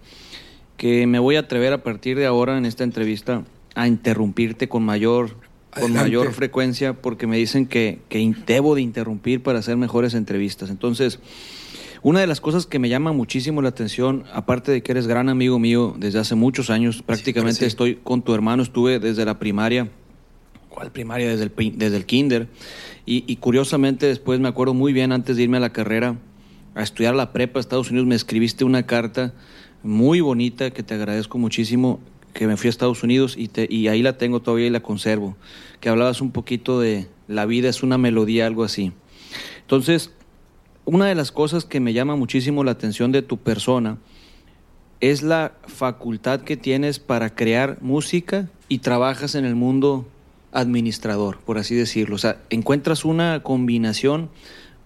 [0.76, 4.84] que me voy a atrever a partir de ahora en esta entrevista a interrumpirte con
[4.84, 5.36] mayor,
[5.70, 10.70] con mayor frecuencia porque me dicen que, que debo de interrumpir para hacer mejores entrevistas.
[10.70, 11.18] Entonces,
[12.04, 15.28] Una de las cosas que me llama muchísimo la atención, aparte de que eres gran
[15.28, 17.66] amigo mío desde hace muchos años, prácticamente sí.
[17.66, 19.88] estoy con tu hermano, estuve desde la primaria,
[20.68, 21.28] ¿cuál primaria?
[21.28, 22.48] Desde el, desde el kinder.
[23.06, 26.16] Y, y curiosamente después me acuerdo muy bien, antes de irme a la carrera,
[26.74, 29.32] a estudiar la prepa a Estados Unidos, me escribiste una carta
[29.84, 32.00] muy bonita que te agradezco muchísimo,
[32.32, 35.36] que me fui a Estados Unidos y, y ahí la tengo todavía y la conservo,
[35.80, 38.92] que hablabas un poquito de la vida es una melodía, algo así.
[39.60, 40.10] Entonces,
[40.84, 43.98] una de las cosas que me llama muchísimo la atención de tu persona
[45.00, 50.08] es la facultad que tienes para crear música y trabajas en el mundo
[50.52, 52.14] administrador, por así decirlo.
[52.14, 54.30] O sea, encuentras una combinación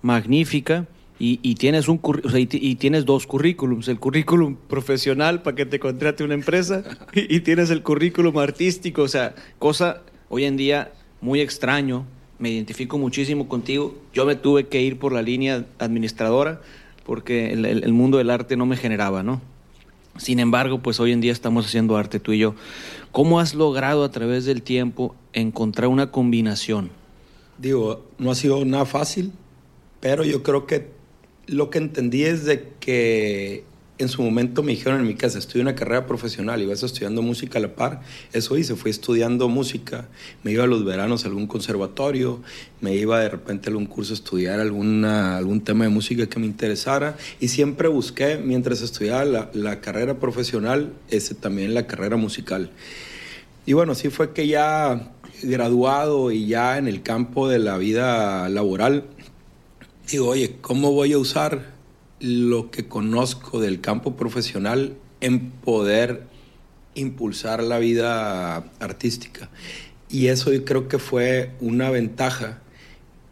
[0.02, 0.86] magnífica
[1.18, 5.56] y, y tienes un o sea, y, y tienes dos currículums, el currículum profesional para
[5.56, 6.82] que te contrate una empresa
[7.14, 12.04] y, y tienes el currículum artístico, o sea, cosa hoy en día muy extraño,
[12.38, 16.60] me identifico muchísimo contigo, yo me tuve que ir por la línea administradora
[17.04, 19.40] porque el, el- el mundo del arte no me generaba, ¿no?
[20.18, 22.54] Sin embargo, pues hoy en día estamos haciendo arte tú y yo.
[23.12, 26.90] ¿Cómo has logrado a través del tiempo encontrar una combinación?
[27.58, 29.32] Digo, no ha sido nada fácil,
[30.00, 30.88] pero yo creo que
[31.46, 33.64] lo que entendí es de que
[33.98, 37.22] en su momento me dijeron en mi casa, estudia una carrera profesional y vas estudiando
[37.22, 38.02] música a la par.
[38.32, 40.06] Eso hice, fui estudiando música,
[40.42, 42.42] me iba a los veranos a algún conservatorio,
[42.80, 46.38] me iba de repente a algún curso a estudiar alguna, algún tema de música que
[46.38, 52.70] me interesara y siempre busqué, mientras estudiaba la, carrera profesional, ese, también la carrera musical.
[53.64, 58.48] Y bueno, sí fue que ya graduado y ya en el campo de la vida
[58.48, 59.04] laboral,
[60.10, 61.74] digo, oye, ¿cómo voy a usar
[62.20, 66.26] lo que conozco del campo profesional en poder
[66.94, 69.50] impulsar la vida artística?
[70.08, 72.62] Y eso creo que fue una ventaja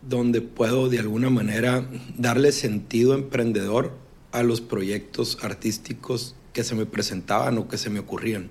[0.02, 3.92] donde puedo de alguna manera darle sentido emprendedor
[4.32, 8.50] a los proyectos artísticos que se me presentaban o que se me ocurrían.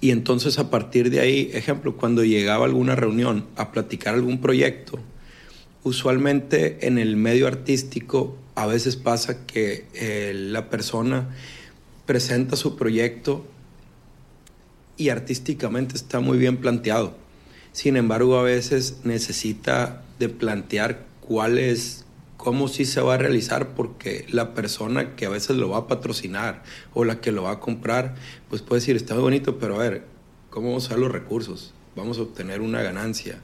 [0.00, 4.40] Y entonces a partir de ahí, ejemplo, cuando llegaba a alguna reunión a platicar algún
[4.42, 5.00] proyecto,
[5.86, 11.28] usualmente en el medio artístico a veces pasa que eh, la persona
[12.06, 13.46] presenta su proyecto
[14.96, 17.16] y artísticamente está muy bien planteado.
[17.70, 22.04] Sin embargo, a veces necesita de plantear cuál es,
[22.36, 25.86] cómo sí se va a realizar, porque la persona que a veces lo va a
[25.86, 28.16] patrocinar o la que lo va a comprar,
[28.48, 30.04] pues puede decir, está muy bonito, pero a ver,
[30.50, 31.74] ¿cómo vamos a usar los recursos?
[31.94, 33.40] Vamos a obtener una ganancia.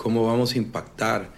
[0.00, 1.30] ¿Cómo vamos a impactar?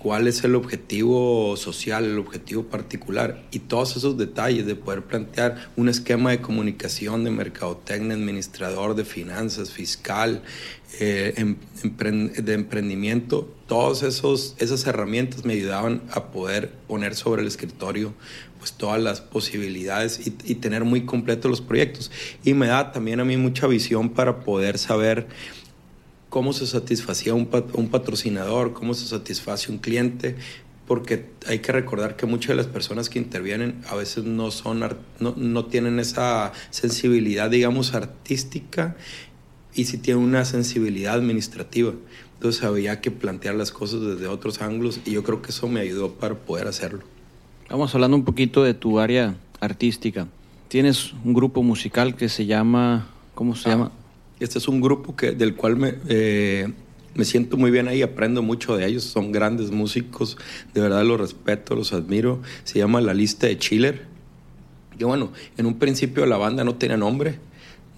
[0.00, 5.70] cuál es el objetivo social, el objetivo particular y todos esos detalles de poder plantear
[5.74, 10.42] un esquema de comunicación, de mercadotecnia, administrador, de finanzas, fiscal,
[11.00, 11.56] eh, em,
[12.36, 18.14] de emprendimiento, todas esas herramientas me ayudaban a poder poner sobre el escritorio
[18.60, 22.12] pues todas las posibilidades y, y tener muy completos los proyectos.
[22.44, 25.26] Y me da también a mí mucha visión para poder saber
[26.36, 30.36] cómo se satisfacía un, pat- un patrocinador, cómo se satisface un cliente,
[30.86, 34.80] porque hay que recordar que muchas de las personas que intervienen a veces no, son,
[35.18, 38.96] no, no tienen esa sensibilidad, digamos, artística
[39.74, 41.94] y sí tienen una sensibilidad administrativa.
[42.34, 45.80] Entonces había que plantear las cosas desde otros ángulos y yo creo que eso me
[45.80, 47.00] ayudó para poder hacerlo.
[47.70, 50.28] Vamos hablando un poquito de tu área artística.
[50.68, 53.92] Tienes un grupo musical que se llama, ¿cómo se Ah, llama?
[54.38, 56.70] Este es un grupo que, del cual me, eh,
[57.14, 60.36] me siento muy bien ahí, aprendo mucho de ellos, son grandes músicos,
[60.74, 62.42] de verdad los respeto, los admiro.
[62.64, 64.06] Se llama La Lista de Chiller.
[64.98, 67.38] Y bueno, en un principio la banda no tenía nombre,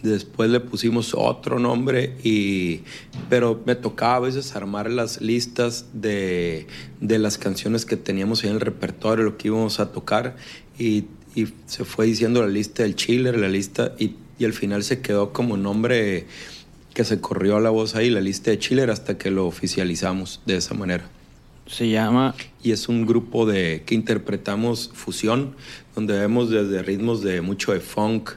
[0.02, 2.82] después le pusimos otro nombre, y,
[3.28, 6.66] pero me tocaba a veces armar las listas de,
[7.00, 10.36] de las canciones que teníamos en el repertorio, lo que íbamos a tocar,
[10.78, 14.84] y, y se fue diciendo la lista del Chiller, la lista, y, y al final
[14.84, 16.26] se quedó como nombre
[16.94, 20.56] que se corrió la voz ahí, la lista de Chiller, hasta que lo oficializamos de
[20.56, 21.08] esa manera
[21.66, 25.54] Se llama y es un grupo de que interpretamos fusión,
[25.94, 28.30] donde vemos desde ritmos de mucho de funk,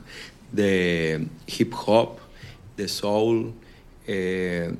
[0.51, 2.17] de hip hop,
[2.77, 3.53] de soul,
[4.07, 4.73] eh,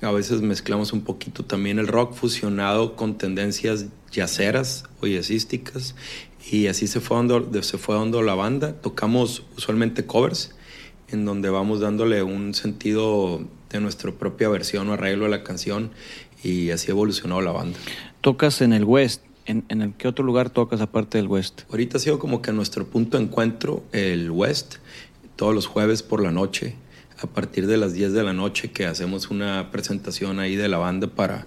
[0.00, 5.94] a veces mezclamos un poquito también el rock fusionado con tendencias yaceras o jazzísticas
[6.50, 8.74] y así se fue dando, se fue dando la banda.
[8.74, 10.53] Tocamos usualmente covers
[11.14, 15.90] en donde vamos dándole un sentido de nuestra propia versión o arreglo a la canción
[16.42, 17.78] y así evolucionó la banda.
[18.20, 19.22] Tocas en el West.
[19.46, 21.62] ¿En, en el qué otro lugar tocas aparte del West?
[21.70, 24.76] Ahorita ha sido como que nuestro punto de encuentro, el West,
[25.36, 26.76] todos los jueves por la noche,
[27.20, 30.78] a partir de las 10 de la noche que hacemos una presentación ahí de la
[30.78, 31.46] banda para,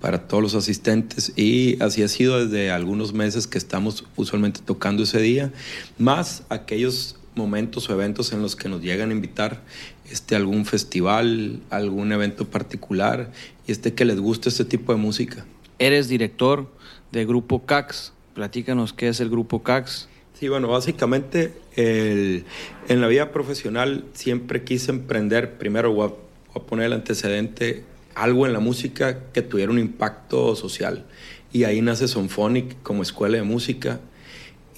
[0.00, 5.02] para todos los asistentes y así ha sido desde algunos meses que estamos usualmente tocando
[5.02, 5.52] ese día,
[5.98, 9.62] más aquellos momentos o eventos en los que nos llegan a invitar
[10.10, 13.32] este, algún festival, algún evento particular
[13.66, 15.46] y este que les guste este tipo de música.
[15.78, 16.70] Eres director
[17.12, 18.12] de Grupo CAX.
[18.34, 20.08] Platícanos qué es el Grupo CAX.
[20.34, 22.44] Sí, bueno, básicamente el,
[22.88, 27.84] en la vida profesional siempre quise emprender, primero voy a, voy a poner el antecedente,
[28.14, 31.06] algo en la música que tuviera un impacto social.
[31.52, 34.00] Y ahí nace Sonphonic como escuela de música.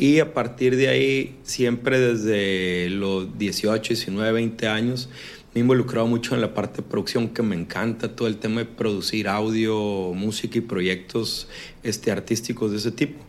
[0.00, 5.10] Y a partir de ahí, siempre desde los 18, 19, 20 años,
[5.52, 8.60] me he involucrado mucho en la parte de producción, que me encanta todo el tema
[8.60, 11.48] de producir audio, música y proyectos
[11.82, 13.22] este, artísticos de ese tipo.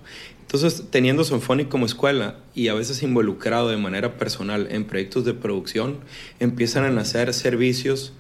[0.44, 5.34] Entonces, teniendo Sonphonic como escuela y a veces involucrado de manera personal en proyectos de
[5.34, 6.00] producción,
[6.40, 8.14] empiezan a nacer servicios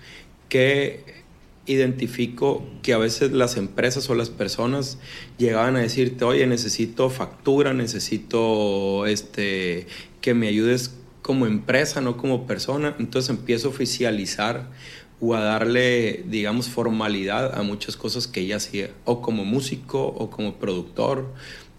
[0.49, 1.20] que
[1.65, 4.97] identifico que a veces las empresas o las personas
[5.37, 9.87] llegaban a decirte, oye, necesito factura, necesito este,
[10.21, 12.95] que me ayudes como empresa, no como persona.
[12.99, 14.69] Entonces empiezo a oficializar
[15.19, 20.31] o a darle, digamos, formalidad a muchas cosas que ella hacía, o como músico, o
[20.31, 21.31] como productor,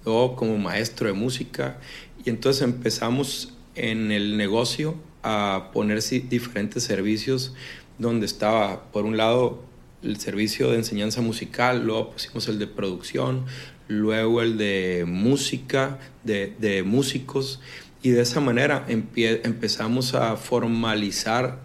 [0.05, 1.81] o como maestro de música.
[2.25, 7.53] Y entonces empezamos en el negocio a poner diferentes servicios
[7.99, 9.63] donde estaba, por un lado,
[10.03, 13.45] el servicio de enseñanza musical, luego pusimos el de producción,
[13.89, 17.61] luego el de música, de, de músicos,
[18.03, 21.61] y de esa manera empezamos a formalizar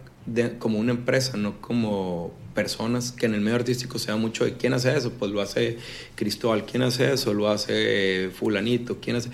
[0.60, 4.56] como una empresa, no como personas que en el medio artístico se da mucho de
[4.56, 5.78] quién hace eso, pues lo hace
[6.16, 9.30] Cristóbal, quién hace eso, lo hace fulanito, quién hace...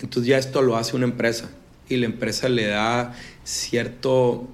[0.00, 1.50] Entonces ya esto lo hace una empresa
[1.88, 4.48] y la empresa le da cierto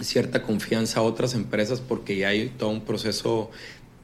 [0.00, 3.50] cierta confianza a otras empresas porque ya hay todo un proceso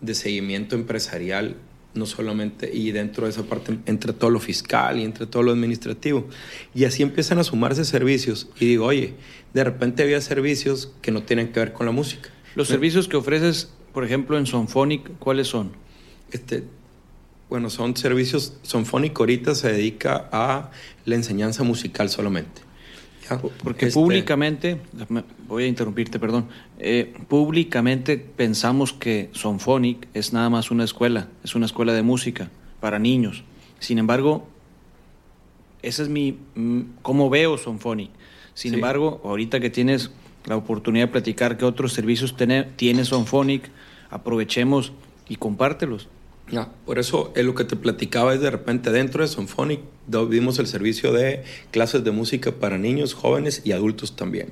[0.01, 1.57] de seguimiento empresarial,
[1.95, 5.53] no solamente, y dentro de esa parte entre todo lo fiscal y entre todo lo
[5.53, 6.27] administrativo.
[6.75, 8.49] Y así empiezan a sumarse servicios.
[8.59, 9.15] Y digo, oye,
[9.53, 12.31] de repente había servicios que no tienen que ver con la música.
[12.55, 15.73] Los servicios que ofreces, por ejemplo, en Sonphonic, ¿cuáles son?
[16.31, 16.65] Este,
[17.49, 20.71] bueno, son servicios, Sonphonic ahorita se dedica a
[21.05, 22.64] la enseñanza musical solamente.
[23.63, 24.79] Porque este públicamente,
[25.49, 26.47] voy a interrumpirte, perdón,
[26.79, 32.51] eh, públicamente pensamos que Sonphonic es nada más una escuela, es una escuela de música
[32.81, 33.45] para niños.
[33.79, 34.47] Sin embargo,
[35.83, 36.39] ese es mi,
[37.03, 38.11] cómo veo Sonphonic.
[38.55, 40.11] Sin embargo, ahorita que tienes
[40.47, 43.71] la oportunidad de platicar qué otros servicios tiene, tiene Sonphonic,
[44.11, 44.93] aprovechemos
[45.29, 46.09] y compártelos.
[46.85, 49.81] Por eso es lo que te platicaba es de repente dentro de Sonphonic
[50.29, 54.51] vimos el servicio de clases de música para niños, jóvenes y adultos también.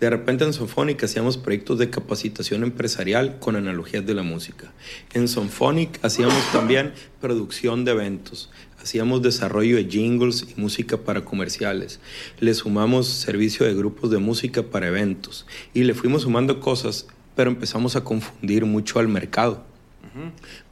[0.00, 4.72] De repente en Sonphonic hacíamos proyectos de capacitación empresarial con analogías de la música.
[5.12, 8.50] En Sonphonic hacíamos también producción de eventos,
[8.80, 11.98] hacíamos desarrollo de jingles y música para comerciales.
[12.38, 17.50] Le sumamos servicio de grupos de música para eventos y le fuimos sumando cosas, pero
[17.50, 19.71] empezamos a confundir mucho al mercado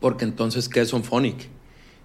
[0.01, 1.49] porque entonces, ¿qué es Sonphonic?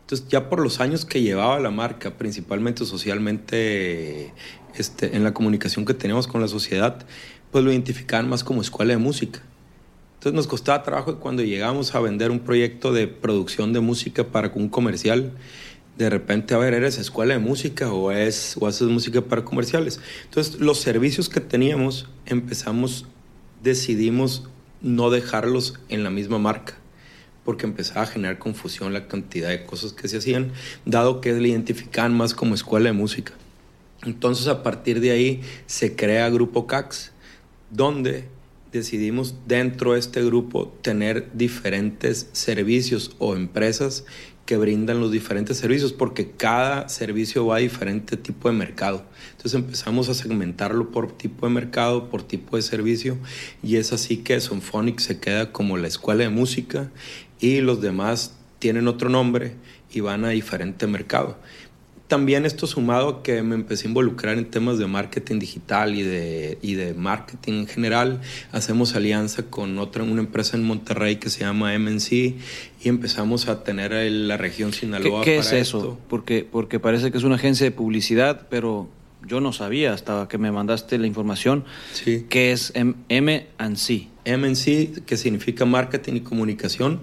[0.02, 4.34] Entonces, ya por los años que llevaba la marca, principalmente socialmente,
[4.76, 7.04] este, en la comunicación que teníamos con la sociedad,
[7.52, 9.42] pues lo identificaban más como escuela de música.
[10.14, 14.52] Entonces nos costaba trabajo cuando llegamos a vender un proyecto de producción de música para
[14.54, 15.32] un comercial,
[15.98, 20.00] de repente, a ver, ¿eres escuela de música o, es, o haces música para comerciales?
[20.26, 23.08] Entonces, los servicios que teníamos, empezamos,
[23.64, 24.50] decidimos
[24.82, 26.76] no dejarlos en la misma marca
[27.46, 30.52] porque empezaba a generar confusión la cantidad de cosas que se hacían,
[30.86, 33.34] dado que le identificaban más como escuela de música.
[34.04, 37.12] Entonces a partir de ahí se crea Grupo CAX,
[37.70, 38.28] donde
[38.72, 44.06] decidimos dentro de este grupo tener diferentes servicios o empresas
[44.46, 49.04] que brindan los diferentes servicios, porque cada servicio va a diferente tipo de mercado.
[49.32, 53.18] Entonces empezamos a segmentarlo por tipo de mercado, por tipo de servicio,
[53.64, 56.92] y es así que Sonphonic se queda como la escuela de música
[57.40, 59.56] y los demás tienen otro nombre
[59.92, 61.38] y van a diferente mercado.
[62.08, 66.04] También esto sumado a que me empecé a involucrar en temas de marketing digital y
[66.04, 68.22] de, y de marketing en general.
[68.52, 72.36] Hacemos alianza con otra, una empresa en Monterrey que se llama MNC y
[72.84, 75.24] empezamos a tener la región Sinaloa.
[75.24, 75.98] ¿Qué, qué es eso?
[76.08, 78.88] Porque, porque parece que es una agencia de publicidad, pero
[79.26, 81.66] yo no sabía hasta que me mandaste la información.
[81.94, 82.28] Sí.
[82.30, 84.15] ¿Qué es MNC?
[84.26, 87.02] MNC, que significa marketing y comunicación,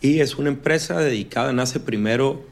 [0.00, 2.44] y es una empresa dedicada, nace primero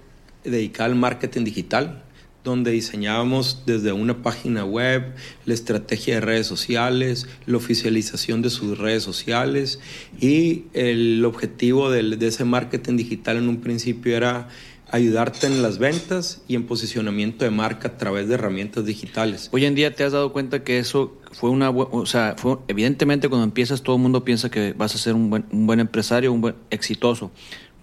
[0.44, 2.04] dedicada al marketing digital,
[2.44, 5.14] donde diseñábamos desde una página web,
[5.46, 9.80] la estrategia de redes sociales, la oficialización de sus redes sociales
[10.20, 14.48] y el objetivo de, de ese marketing digital en un principio era
[14.94, 19.48] ayudarte en las ventas y en posicionamiento de marca a través de herramientas digitales.
[19.52, 23.28] Hoy en día te has dado cuenta que eso fue una, o sea, fue, evidentemente
[23.28, 26.32] cuando empiezas todo el mundo piensa que vas a ser un buen, un buen empresario,
[26.32, 27.32] un buen exitoso.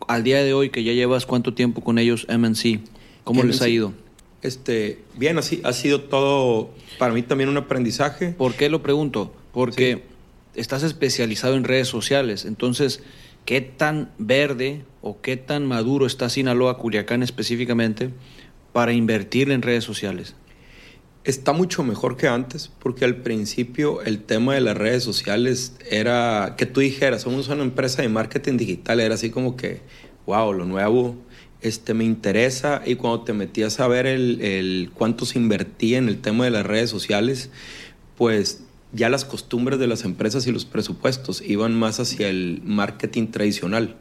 [0.07, 2.79] Al día de hoy que ya llevas cuánto tiempo con ellos MNC,
[3.25, 3.91] ¿cómo les ha ido?
[4.41, 8.29] Este, bien, así ha sido todo para mí también un aprendizaje.
[8.29, 9.33] ¿Por qué lo pregunto?
[9.51, 10.03] Porque
[10.55, 13.03] estás especializado en redes sociales, entonces
[13.45, 18.09] qué tan verde o qué tan maduro está Sinaloa, Culiacán específicamente,
[18.73, 20.35] para invertir en redes sociales?
[21.23, 26.55] Está mucho mejor que antes, porque al principio el tema de las redes sociales era
[26.57, 29.81] que tú dijeras, somos una empresa de marketing digital, era así como que,
[30.25, 31.15] wow, lo nuevo,
[31.61, 32.81] este, me interesa.
[32.85, 36.51] Y cuando te metías a ver el, el cuánto se invertía en el tema de
[36.51, 37.51] las redes sociales,
[38.17, 38.63] pues
[38.93, 43.95] ya las costumbres de las empresas y los presupuestos iban más hacia el marketing tradicional.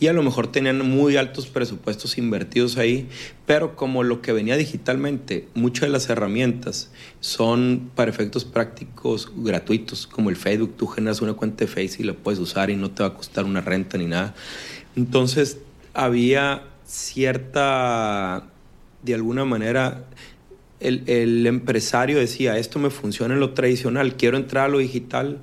[0.00, 3.06] Y a lo mejor tenían muy altos presupuestos invertidos ahí,
[3.44, 10.06] pero como lo que venía digitalmente, muchas de las herramientas son para efectos prácticos gratuitos,
[10.06, 12.90] como el Facebook, tú generas una cuenta de Facebook y la puedes usar y no
[12.90, 14.34] te va a costar una renta ni nada.
[14.96, 15.58] Entonces
[15.92, 18.44] había cierta,
[19.02, 20.06] de alguna manera,
[20.80, 25.40] el, empresario decía, esto me funciona en lo tradicional, quiero entrar a lo digital,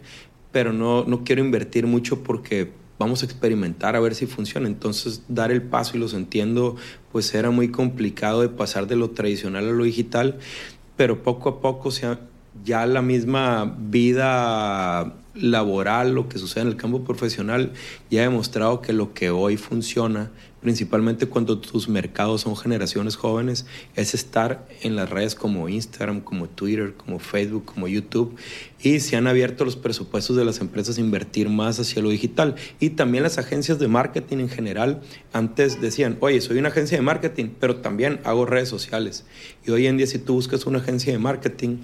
[0.51, 4.67] pero no, no quiero invertir mucho porque vamos a experimentar a ver si funciona.
[4.67, 6.75] Entonces, dar el paso, y los entiendo,
[7.11, 10.39] pues era muy complicado de pasar de lo tradicional a lo digital,
[10.95, 12.17] pero poco a poco se
[12.63, 17.73] ya la misma vida laboral, lo que sucede en el campo profesional,
[18.09, 20.31] ya ha demostrado que lo que hoy funciona
[20.61, 26.47] principalmente cuando tus mercados son generaciones jóvenes, es estar en las redes como Instagram, como
[26.49, 28.35] Twitter, como Facebook, como YouTube.
[28.81, 32.55] Y se han abierto los presupuestos de las empresas a invertir más hacia lo digital.
[32.79, 35.01] Y también las agencias de marketing en general,
[35.33, 39.25] antes decían, oye, soy una agencia de marketing, pero también hago redes sociales.
[39.65, 41.77] Y hoy en día si tú buscas una agencia de marketing,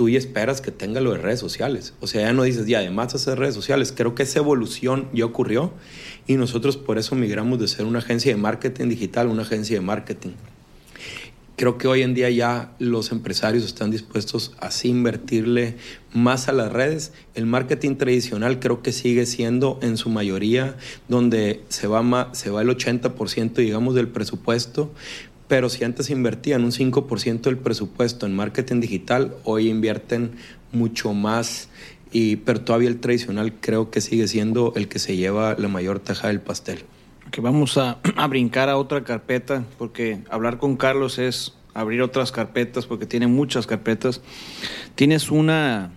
[0.00, 1.92] tú ya esperas que tenga lo de redes sociales.
[2.00, 3.92] O sea, ya no dices, y además hacer redes sociales.
[3.94, 5.74] Creo que esa evolución ya ocurrió
[6.26, 9.76] y nosotros por eso migramos de ser una agencia de marketing digital a una agencia
[9.76, 10.30] de marketing.
[11.56, 15.76] Creo que hoy en día ya los empresarios están dispuestos a invertirle
[16.14, 17.12] más a las redes.
[17.34, 20.78] El marketing tradicional creo que sigue siendo en su mayoría
[21.08, 24.90] donde se va, se va el 80% digamos del presupuesto,
[25.50, 30.36] pero si antes invertían un 5% del presupuesto en marketing digital, hoy invierten
[30.70, 31.68] mucho más,
[32.12, 35.98] y, pero todavía el tradicional creo que sigue siendo el que se lleva la mayor
[35.98, 36.84] taja del pastel.
[37.32, 42.30] Que vamos a, a brincar a otra carpeta, porque hablar con Carlos es abrir otras
[42.30, 44.20] carpetas, porque tiene muchas carpetas.
[44.94, 45.90] Tienes una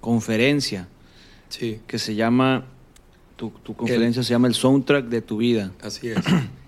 [0.00, 0.88] conferencia
[1.50, 1.78] sí.
[1.86, 2.64] que se llama,
[3.36, 5.70] tu, tu conferencia se llama El Soundtrack de tu vida.
[5.80, 6.18] Así es.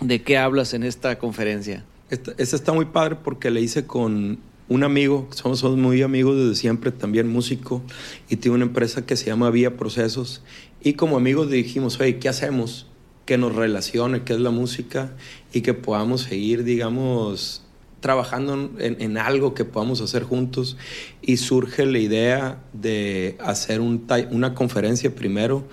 [0.00, 1.84] ¿De qué hablas en esta conferencia?
[2.08, 4.38] Esta, está muy padre porque le hice con
[4.68, 7.82] un amigo, somos, somos, muy amigos desde siempre, también músico,
[8.28, 10.42] y tiene una empresa que se llama Vía Procesos.
[10.82, 12.86] Y como amigos dijimos, oye, ¿qué hacemos?
[13.26, 15.12] Que nos relacione, qué es la música,
[15.52, 17.62] y que podamos seguir, digamos,
[18.00, 20.76] trabajando en, en, algo que podamos hacer juntos.
[21.20, 25.68] Y surge la idea de hacer un, una conferencia primero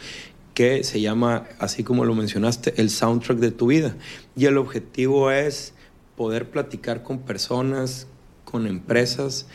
[0.58, 3.96] que se llama, así como lo mencionaste, el soundtrack de tu vida.
[4.36, 5.76] Y el objetivo es
[6.16, 8.08] poder platicar con personas,
[8.44, 9.46] con empresas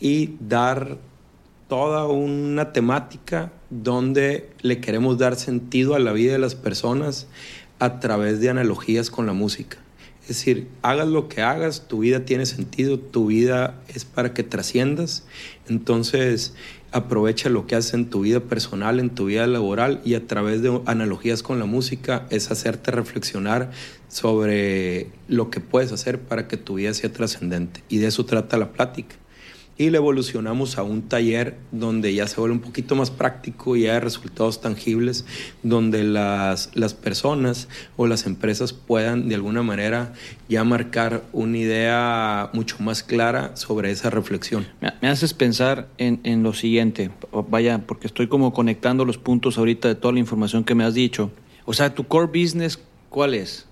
[0.00, 0.98] y dar
[1.66, 7.26] toda una temática donde le queremos dar sentido a la vida de las personas
[7.78, 9.78] a través de analogías con la música.
[10.24, 14.42] Es decir, hagas lo que hagas, tu vida tiene sentido, tu vida es para que
[14.42, 15.24] trasciendas.
[15.70, 16.52] Entonces,
[16.94, 20.62] aprovecha lo que haces en tu vida personal, en tu vida laboral y a través
[20.62, 23.72] de analogías con la música es hacerte reflexionar
[24.08, 27.82] sobre lo que puedes hacer para que tu vida sea trascendente.
[27.88, 29.16] Y de eso trata la plática
[29.76, 33.86] y le evolucionamos a un taller donde ya se vuelve un poquito más práctico y
[33.86, 35.24] hay resultados tangibles,
[35.62, 40.12] donde las, las personas o las empresas puedan de alguna manera
[40.48, 44.66] ya marcar una idea mucho más clara sobre esa reflexión.
[44.80, 47.10] Me, haces pensar en, en lo siguiente,
[47.48, 50.94] vaya, porque estoy como conectando los puntos ahorita de toda la información que me has
[50.94, 51.30] dicho.
[51.64, 53.66] O sea, tu core business, ¿cuál es?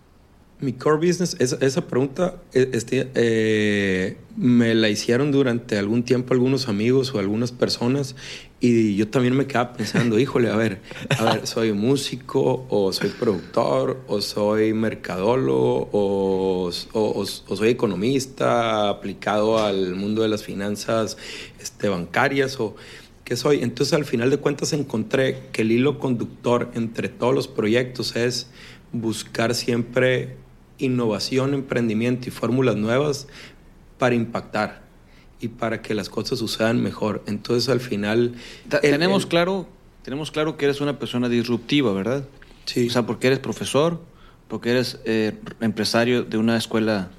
[0.63, 6.69] Mi core business, esa, pregunta e, este, eh, me la hicieron durante algún tiempo algunos
[6.69, 8.15] amigos o algunas personas
[8.61, 10.81] y yo también me quedaba pensando, híjole, a ver,
[11.19, 19.59] a ver, soy músico o soy productor o soy mercadólogo o o, soy economista aplicado
[19.59, 21.17] al mundo de las finanzas
[21.61, 22.77] este, bancarias o
[23.25, 23.63] qué soy.
[23.63, 28.49] Entonces al final de cuentas encontré que el hilo conductor entre todos los proyectos es
[28.93, 30.37] buscar siempre
[30.85, 33.28] innovación, emprendimiento y fórmulas nuevas
[33.99, 34.83] para impactar
[35.41, 37.22] y para que las cosas sucedan mejor.
[37.26, 38.35] Entonces al final...
[38.80, 39.68] tenemos, claro,
[40.03, 42.24] tenemos claro que eres una persona disruptiva, ¿verdad?
[42.64, 42.89] Sí.
[42.89, 44.01] O sea, porque eres profesor,
[44.49, 47.11] porque eres eh, empresario de una escuela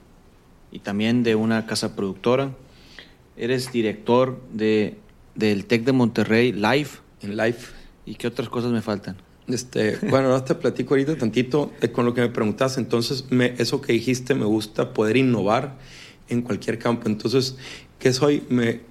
[0.71, 2.51] y también de una casa productora.
[3.35, 4.97] Eres director de,
[5.35, 6.89] del TEC de Monterrey, Live.
[7.21, 7.57] En Live.
[8.05, 9.17] ¿Y qué otras cosas me faltan?
[9.47, 12.77] Este, bueno, no te platico ahorita tantito eh, con lo que me preguntas.
[12.77, 15.75] Entonces, me, eso que dijiste, me gusta poder innovar
[16.29, 17.07] en cualquier campo.
[17.07, 17.57] Entonces,
[17.99, 18.43] ¿qué soy?
[18.49, 18.81] Me,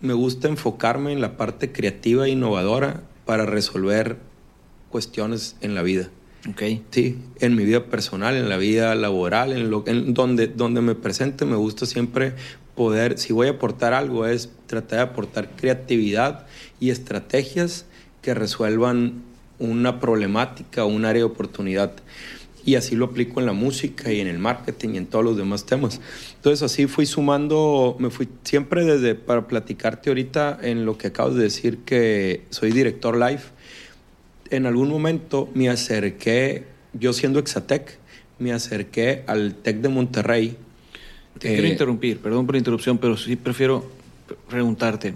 [0.00, 4.16] me gusta enfocarme en la parte creativa e innovadora para resolver
[4.90, 6.08] cuestiones en la vida.
[6.48, 6.62] Ok.
[6.90, 10.94] Sí, en mi vida personal, en la vida laboral, en, lo, en donde, donde me
[10.94, 12.34] presente, me gusta siempre
[12.74, 16.46] poder, si voy a aportar algo, es tratar de aportar creatividad
[16.78, 17.86] y estrategias
[18.22, 19.24] que resuelvan
[19.58, 21.92] una problemática un área de oportunidad.
[22.64, 25.36] Y así lo aplico en la música y en el marketing y en todos los
[25.36, 26.00] demás temas.
[26.36, 31.34] Entonces así fui sumando, me fui siempre desde, para platicarte ahorita en lo que acabas
[31.34, 33.40] de decir que soy director live,
[34.50, 37.98] en algún momento me acerqué, yo siendo Exatec,
[38.38, 40.56] me acerqué al TEC de Monterrey.
[41.38, 43.90] Te quiero eh, interrumpir, perdón por la interrupción, pero sí prefiero
[44.48, 45.14] preguntarte,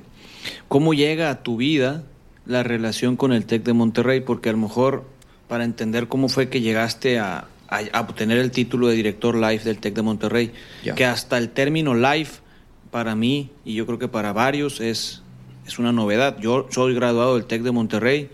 [0.69, 2.05] ¿cómo llega a tu vida
[2.47, 5.05] la relación con el TEC de Monterrey, porque a lo mejor
[5.49, 7.49] para entender cómo fue que llegaste a,
[7.99, 10.53] obtener el título de director live del TEC de Monterrey,
[10.95, 12.29] que hasta el término live
[12.91, 15.23] para mí y yo creo que para varios es,
[15.67, 16.39] es una novedad.
[16.39, 18.31] Yo soy graduado del TEC de Monterrey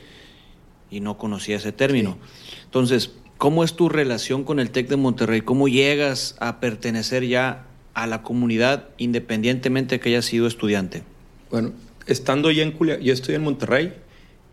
[0.91, 2.19] y no conocía ese término.
[2.65, 5.43] Entonces, ¿cómo es tu relación con el TEC de Monterrey?
[5.43, 11.05] ¿Cómo llegas a pertenecer ya a la comunidad independientemente de que hayas sido estudiante?
[11.51, 11.73] Bueno,
[12.09, 13.95] estando ya en Culiacán, yo estoy en Monterrey,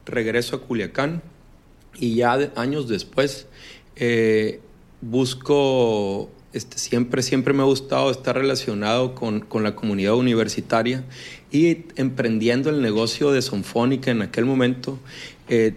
[0.06, 1.24] regreso a Culiacán
[1.98, 3.48] y ya años después
[3.96, 4.60] eh,
[5.02, 11.04] busco, este, siempre, siempre me ha gustado estar relacionado con, con, la comunidad universitaria
[11.52, 15.00] y emprendiendo el negocio de Sonfónica en aquel momento.
[15.48, 15.76] Eh,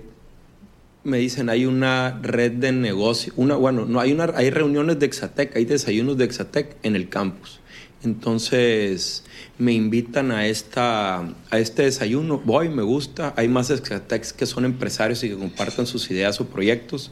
[1.04, 5.06] me dicen hay una red de negocio, una, bueno, no hay, una, hay reuniones de
[5.06, 7.60] Exatec, hay desayunos de Exatec en el campus.
[8.02, 9.24] Entonces
[9.58, 11.18] me invitan a, esta,
[11.50, 15.86] a este desayuno, voy, me gusta, hay más Exatex que son empresarios y que compartan
[15.86, 17.10] sus ideas o proyectos.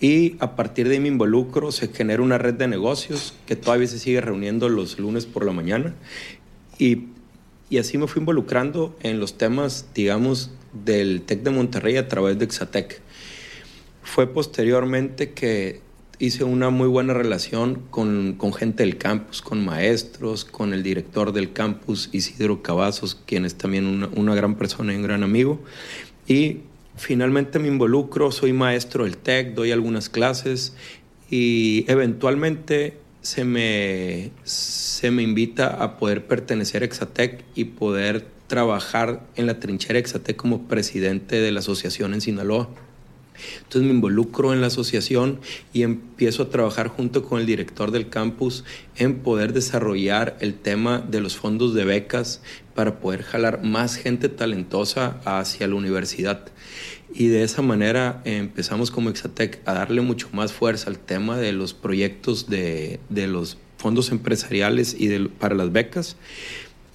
[0.00, 3.86] Y a partir de ahí me involucro, se genera una red de negocios que todavía
[3.88, 5.94] se sigue reuniendo los lunes por la mañana.
[6.78, 7.06] Y,
[7.70, 10.52] y así me fui involucrando en los temas, digamos,
[10.84, 13.00] del TEC de Monterrey a través de Exatec.
[14.02, 15.80] Fue posteriormente que
[16.18, 21.32] hice una muy buena relación con, con, gente del campus, con maestros, con el director
[21.32, 25.60] del campus, Isidro Cavazos, quien es también una, gran persona y un gran amigo.
[26.26, 26.58] Y
[26.96, 30.74] finalmente me involucro, soy maestro del TEC, doy algunas clases
[31.30, 39.26] y eventualmente se me, se me invita a poder pertenecer a Exatec y poder trabajar
[39.36, 42.68] en la trinchera Exatec como presidente de la asociación en Sinaloa.
[43.58, 45.40] Entonces me involucro en la asociación
[45.72, 48.64] y empiezo a trabajar junto con el director del campus
[48.96, 52.42] en poder desarrollar el tema de los fondos de becas
[52.74, 56.46] para poder jalar más gente talentosa hacia la universidad.
[57.14, 61.52] Y de esa manera empezamos como Exatec a darle mucho más fuerza al tema de
[61.52, 66.16] los proyectos de, los fondos empresariales y para las becas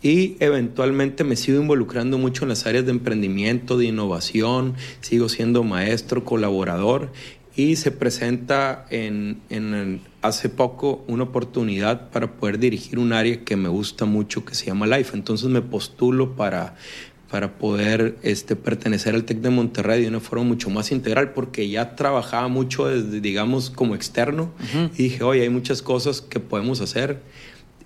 [0.04, 5.64] y eventualmente me sigo involucrando mucho en las áreas de emprendimiento, de innovación, sigo siendo
[5.64, 7.10] maestro, colaborador
[7.56, 13.56] y se presenta en, en, hace poco una oportunidad para poder dirigir un área que
[13.56, 15.16] me gusta mucho que se llama Life.
[15.16, 16.76] Entonces me postulo para,
[17.30, 21.70] para poder este, pertenecer al TEC de Monterrey de una forma mucho más integral, porque
[21.70, 24.52] ya trabajaba mucho desde, digamos, como externo
[24.98, 27.22] y dije, oye, hay muchas cosas que podemos hacer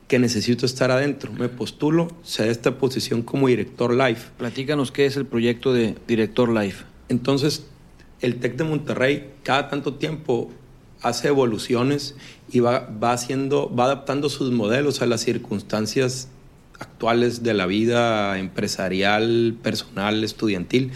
[0.08, 1.32] que necesito estar adentro.
[1.34, 4.20] Me postulo, se da esta posición como director live.
[4.38, 6.76] Platícanos qué es el proyecto de director live.
[7.10, 7.66] Entonces,
[8.22, 10.52] el TEC de Monterrey cada tanto tiempo
[11.02, 12.16] hace evoluciones
[12.52, 16.30] y va, va, haciendo, va adaptando sus modelos a las circunstancias
[16.80, 20.92] actuales de la vida empresarial, personal, estudiantil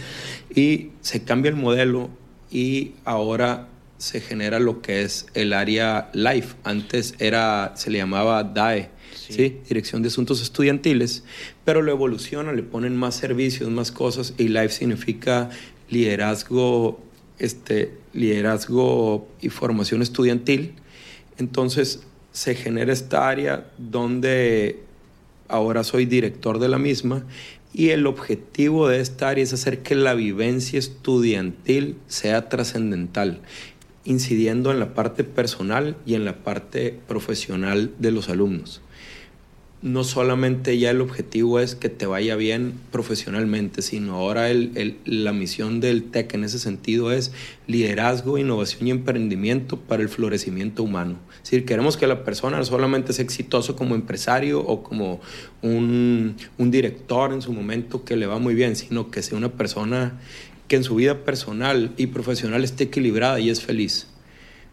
[0.54, 2.10] y se cambia el modelo
[2.50, 6.48] y ahora se genera lo que es el área live.
[6.64, 8.90] Antes era, se le llamaba DAE,
[9.32, 9.58] sí.
[9.68, 11.24] Dirección de Asuntos Estudiantiles,
[11.64, 15.50] pero lo evolucionan, le ponen más servicios, más cosas, y Life significa
[15.88, 17.00] liderazgo,
[17.38, 20.74] este, liderazgo y formación estudiantil.
[21.38, 24.80] Entonces, se genera esta área donde
[25.48, 27.24] ahora soy director de la misma
[27.74, 33.40] y el objetivo de esta área es hacer que la vivencia estudiantil sea trascendental,
[34.04, 38.81] incidiendo en la parte personal y en la parte profesional de los alumnos
[39.82, 44.48] no solamente ya el objetivo es que te vaya bien profesionalmente, sino ahora
[45.04, 47.32] la misión del TEC en ese sentido es
[47.66, 51.16] liderazgo, innovación y emprendimiento para el florecimiento humano.
[51.42, 55.20] Es decir, queremos que la persona no solamente sea exitoso como empresario o como
[55.62, 60.20] un director en su momento que le va muy bien, sino que sea una persona
[60.68, 64.11] que en su vida personal y profesional esté equilibrada y es feliz.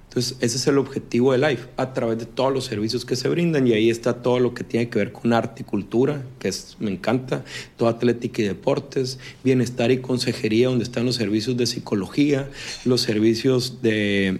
[0.09, 3.29] Entonces, ese es el objetivo de Life, a través de todos los servicios que se
[3.29, 3.67] brindan.
[3.67, 6.77] Y ahí está todo lo que tiene que ver con arte y cultura, que es,
[6.79, 7.45] me encanta,
[7.77, 12.49] toda atlética y deportes, bienestar y consejería, donde están los servicios de psicología,
[12.85, 14.39] los servicios de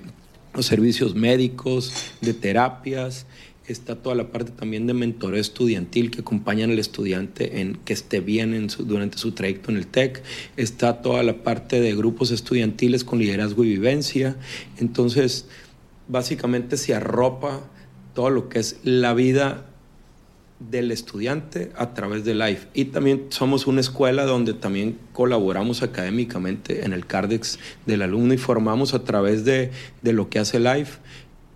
[0.56, 3.28] los servicios médicos, de terapias,
[3.72, 8.20] está toda la parte también de mentoreo estudiantil que acompañan al estudiante en que esté
[8.20, 10.24] bien en durante su trayecto en el TEC,
[10.58, 14.36] está toda la parte de grupos estudiantiles con liderazgo y vivencia,
[14.78, 15.48] entonces
[16.08, 17.62] básicamente se arropa
[18.14, 19.66] todo lo que es la vida
[20.60, 22.68] del estudiante a través de Life.
[22.74, 28.38] Y también somos una escuela donde también colaboramos académicamente en el CARDEX del alumno y
[28.38, 31.00] formamos a través de, de lo que hace Life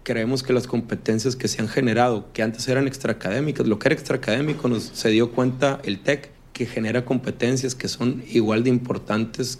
[0.03, 3.95] creemos que las competencias que se han generado, que antes eran extraacadémicas, lo que era
[3.95, 9.59] extraacadémico nos se dio cuenta el TEC que genera competencias que son igual de importantes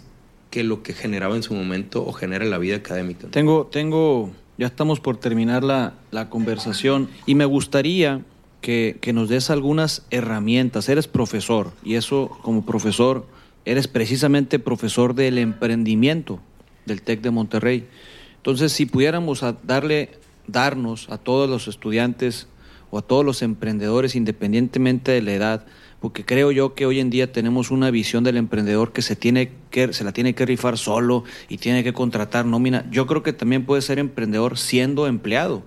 [0.50, 3.26] que lo que generaba en su momento o genera la vida académica.
[3.28, 8.22] Tengo, tengo, ya estamos por terminar la, la conversación y me gustaría
[8.60, 10.88] que, que nos des algunas herramientas.
[10.88, 13.26] Eres profesor y eso como profesor,
[13.64, 16.38] eres precisamente profesor del emprendimiento
[16.86, 17.88] del TEC de Monterrey.
[18.36, 20.10] Entonces, si pudiéramos darle
[20.46, 22.48] darnos a todos los estudiantes
[22.90, 25.66] o a todos los emprendedores, independientemente de la edad,
[26.00, 29.52] porque creo yo que hoy en día tenemos una visión del emprendedor que se tiene
[29.70, 32.84] que se la tiene que rifar solo y tiene que contratar nómina.
[32.90, 35.62] Yo creo que también puede ser emprendedor siendo empleado.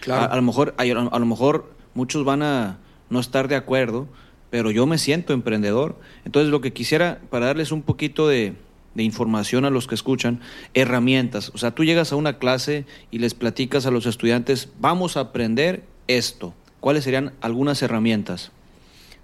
[0.00, 0.32] Claro.
[0.32, 2.78] A, lo mejor a, a, lo mejor muchos van a
[3.10, 4.08] no estar de acuerdo,
[4.48, 6.00] pero yo me siento emprendedor.
[6.24, 8.54] Entonces lo que quisiera para darles un poquito de,
[8.94, 10.40] de información a los que escuchan,
[10.74, 11.50] herramientas.
[11.54, 15.20] O sea, tú llegas a una clase y les platicas a los estudiantes, vamos a
[15.20, 16.54] aprender esto.
[16.80, 18.50] ¿Cuáles serían algunas herramientas?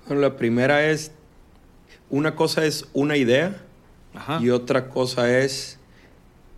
[0.06, 1.10] Bueno, la primera es,
[2.10, 3.62] una cosa es una idea
[4.40, 5.78] y otra cosa es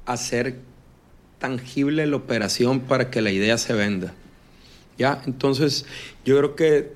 [0.06, 0.60] hacer
[1.38, 4.14] tangible la operación para que la idea se venda.
[4.98, 5.22] ¿Ya?
[5.26, 5.86] Entonces,
[6.24, 6.92] yo creo que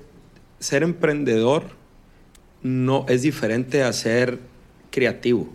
[0.59, 1.63] ser emprendedor
[2.61, 4.39] no es diferente a ser
[4.91, 5.49] creativo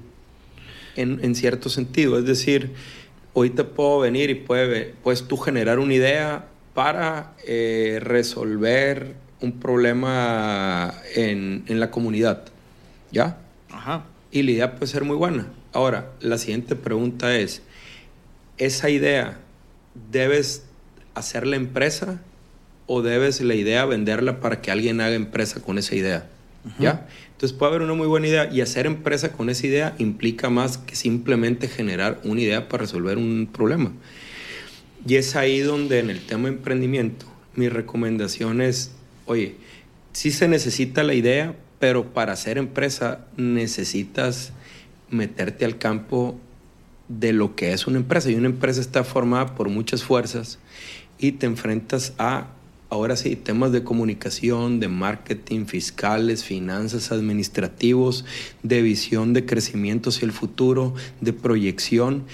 [0.98, 2.18] en, cierto sentido.
[2.18, 2.72] Es decir,
[3.32, 9.52] hoy te puedo venir y puede, puedes tú generar una idea para eh, resolver un
[9.52, 12.44] problema en, en, la comunidad.
[13.12, 13.38] ¿Ya?
[13.70, 14.04] Ajá.
[14.30, 15.48] Y la idea puede ser muy buena.
[15.72, 17.62] Ahora, la siguiente pregunta es,
[18.56, 19.38] ¿esa idea
[20.10, 20.64] debes
[21.14, 22.20] hacer la empresa
[22.86, 26.26] o debes la idea venderla para que alguien haga empresa con esa idea?
[26.78, 27.06] ¿Ya?
[27.38, 30.76] Entonces puede haber una muy buena idea y hacer empresa con esa idea implica más
[30.76, 33.92] que simplemente generar una idea para resolver un problema.
[35.06, 38.90] Y es ahí donde en el tema de emprendimiento mi recomendación es,
[39.24, 39.54] oye,
[40.12, 44.52] sí se necesita la idea, pero para hacer empresa necesitas
[45.08, 46.40] meterte al campo
[47.06, 48.32] de lo que es una empresa.
[48.32, 50.58] Y una empresa está formada por muchas fuerzas
[51.20, 52.48] y te enfrentas a
[52.90, 58.24] ahora sí, temas de comunicación, de marketing, fiscales, finanzas, administrativos,
[58.62, 62.24] de visión de crecimiento hacia el futuro, de proyección.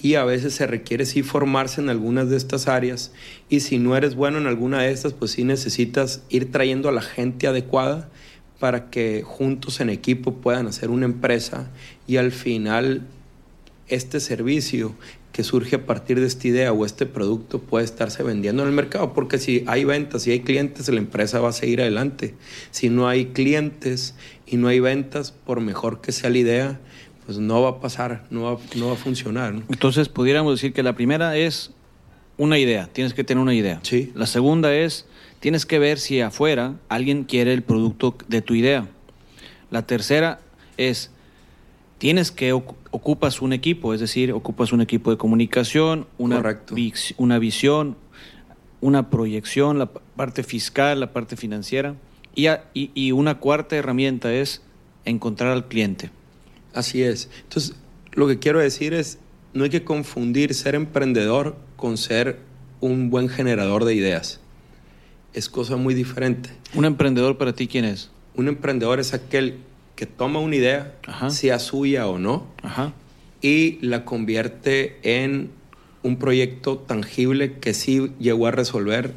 [0.00, 3.12] Y a veces se requiere sí formarse en algunas de estas áreas.
[3.48, 6.92] Y si no eres bueno en alguna de estas, pues sí necesitas ir trayendo a
[6.92, 8.08] la gente adecuada
[8.62, 11.68] para que juntos en equipo puedan hacer una empresa
[12.06, 13.02] y al final
[13.88, 14.94] este servicio
[15.32, 18.74] que surge a partir de esta idea o este producto puede estarse vendiendo en el
[18.74, 22.34] mercado, porque si hay ventas, si hay clientes, la empresa va a seguir adelante.
[22.70, 24.14] Si no hay clientes
[24.46, 26.80] y no hay ventas, por mejor que sea la idea,
[27.24, 29.54] pues no va a pasar, no va, no va a funcionar.
[29.70, 31.70] Entonces, pudiéramos decir que la primera es
[32.36, 33.80] una idea, tienes que tener una idea.
[33.82, 34.12] Sí.
[34.14, 35.06] La segunda es,
[35.40, 38.88] tienes que ver si afuera alguien quiere el producto de tu idea.
[39.70, 40.40] La tercera
[40.76, 41.11] es,
[42.02, 46.60] tienes que ocupas un equipo, es decir, ocupas un equipo de comunicación, una,
[47.16, 47.96] una visión,
[48.80, 51.94] una proyección, la parte fiscal, la parte financiera,
[52.34, 54.62] y, y, una cuarta herramienta es
[55.04, 56.10] encontrar al cliente.
[56.74, 57.30] Así es.
[57.44, 57.76] Entonces,
[58.14, 59.20] lo que quiero decir es,
[59.54, 62.40] no hay que confundir ser emprendedor con ser
[62.80, 64.40] un buen generador de ideas.
[65.34, 66.50] es cosa muy diferente.
[66.74, 68.10] ¿Un emprendedor para ti quién es?
[68.34, 69.60] Un emprendedor es aquel
[69.96, 71.30] que toma una idea, Ajá.
[71.30, 72.92] sea suya o no, Ajá.
[73.40, 75.50] y la convierte en
[76.02, 79.12] un proyecto tangible que sí llegó a resolver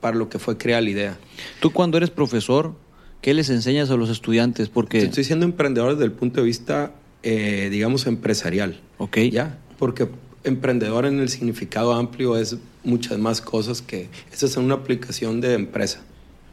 [0.00, 1.18] para lo que fue crear la idea.
[1.60, 2.74] Tú cuando eres profesor,
[3.22, 4.68] ¿qué les enseñas a los estudiantes?
[4.68, 4.98] Porque...
[4.98, 8.80] Estoy siendo emprendedor desde el punto de vista, eh, digamos, empresarial.
[8.98, 9.18] Ok.
[9.32, 9.58] ¿Ya?
[9.78, 10.08] Porque
[10.44, 14.08] emprendedor en el significado amplio es muchas más cosas que...
[14.32, 16.02] Esa es una aplicación de empresa.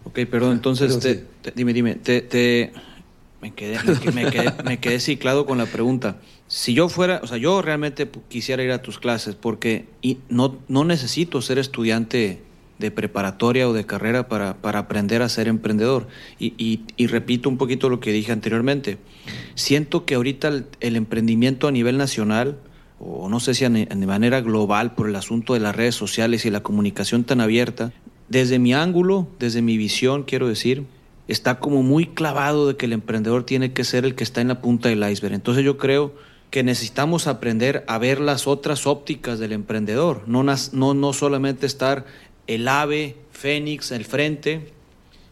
[0.06, 1.22] Ok, perdón, entonces, Pero te- sí.
[1.42, 2.72] te- dime, dime, te, te-
[3.44, 6.18] me, quedé, me, que- me quedé, me quedé ciclado con la pregunta.
[6.48, 9.86] Si yo fuera, o sea, yo realmente quisiera ir a tus clases porque
[10.30, 12.42] no, no necesito ser estudiante
[12.80, 16.08] de preparatoria o de carrera para, para aprender a ser emprendedor.
[16.40, 16.54] Y,
[16.98, 18.98] y- repito un poquito lo que dije anteriormente.
[19.56, 22.58] Siento que ahorita el, el emprendimiento a nivel nacional,
[23.00, 26.50] o no sé si de manera global por el asunto de las redes sociales y
[26.50, 27.92] la comunicación tan abierta,
[28.30, 30.84] desde mi ángulo, desde mi visión, quiero decir,
[31.34, 34.48] está como muy clavado de que el emprendedor tiene que ser el que está en
[34.50, 35.34] la punta del iceberg.
[35.34, 36.14] Entonces yo creo
[36.50, 42.06] que necesitamos aprender a ver las otras ópticas del emprendedor, no, no, no solamente estar
[42.46, 44.72] el ave, fénix, el frente,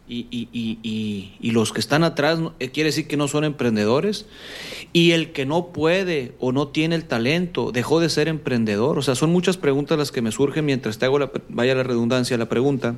[0.07, 4.25] y, y- y- y- los que están atrás eh, quiere decir que no son emprendedores
[4.91, 8.97] y el que no puede o no tiene el talento dejó de ser emprendedor.
[8.97, 11.83] O sea, son muchas preguntas las que me surgen mientras te hago la, vaya la
[11.83, 12.95] redundancia, la pregunta.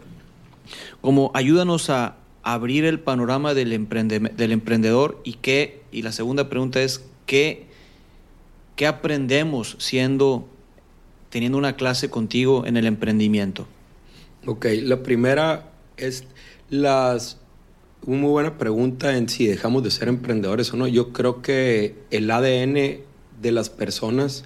[1.01, 6.81] Como ayúdanos a abrir el panorama del, del emprendedor y qué, y la segunda pregunta
[6.81, 7.65] es, ¿qué,
[8.75, 10.47] ¿qué aprendemos siendo,
[11.29, 13.67] teniendo una clase contigo en el emprendimiento?
[14.45, 16.25] Ok, la primera es
[16.69, 17.39] las...
[18.05, 20.87] Una muy buena pregunta en si dejamos de ser emprendedores o no.
[20.87, 22.99] Yo creo que el ADN
[23.41, 24.43] de las personas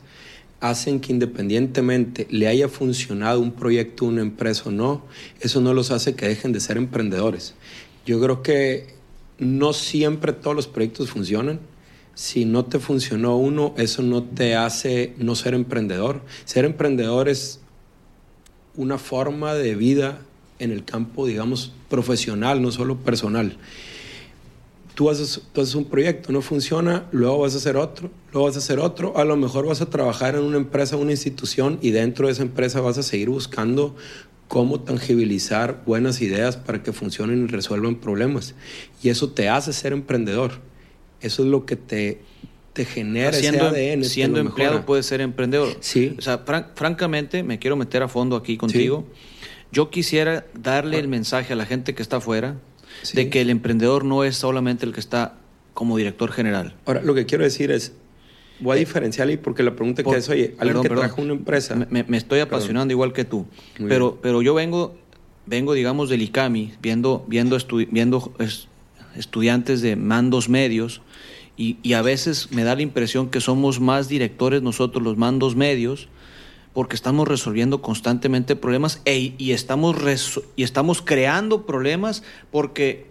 [0.59, 5.03] hacen que independientemente le haya funcionado un proyecto, una empresa o no,
[5.39, 7.55] eso no los hace que dejen de ser emprendedores.
[8.07, 8.87] Yo creo que
[9.37, 11.59] no siempre todos los proyectos funcionan.
[12.15, 16.21] Si no te funcionó uno, eso no te hace no ser emprendedor.
[16.45, 17.59] Ser emprendedor es
[18.77, 20.21] una forma de vida
[20.57, 23.57] en el campo, digamos, profesional, no solo personal.
[24.95, 25.41] Tú haces,
[25.75, 29.25] un proyecto, no funciona, luego vas a hacer otro, luego vas a hacer otro, a
[29.25, 32.79] lo mejor vas a trabajar en una empresa, una institución y dentro de esa empresa
[32.79, 33.95] vas a seguir buscando
[34.47, 38.55] cómo tangibilizar buenas ideas para que funcionen y resuelvan problemas.
[39.03, 40.59] Y eso te hace ser emprendedor.
[41.21, 42.21] Eso es lo que te,
[42.73, 44.03] te genera siendo, ese ADN.
[44.05, 45.75] siendo empleado puedes ser emprendedor.
[45.81, 46.15] Sí.
[46.17, 49.05] O sea, fran- francamente, me quiero meter a fondo aquí contigo.
[49.71, 52.55] Yo quisiera darle el mensaje a la gente que está afuera
[53.03, 53.17] Sí.
[53.17, 55.35] de que el emprendedor no es solamente el que está
[55.73, 56.75] como director general.
[56.85, 57.91] Ahora, lo que quiero decir es,
[58.59, 60.89] voy a diferenciar ahí porque la pregunta Eh, Por- que es, oye, alguien perdón, que
[60.89, 61.75] trabaja una empresa.
[61.75, 62.41] Me, estoy Perdón.
[62.41, 63.45] apasionando igual que tú.
[63.79, 64.19] Muy Pero, bien.
[64.21, 64.95] pero yo vengo,
[65.45, 68.67] vengo, digamos, del ICAMI, viendo, viendo, estu- viendo es-
[69.15, 71.01] estudiantes de mandos medios,
[71.55, 75.55] y, y a veces me da la impresión que somos más directores nosotros, los mandos
[75.55, 76.07] medios,
[76.73, 79.95] porque estamos resolviendo constantemente problemas e- y, estamos
[80.55, 83.07] y estamos creando problemas porque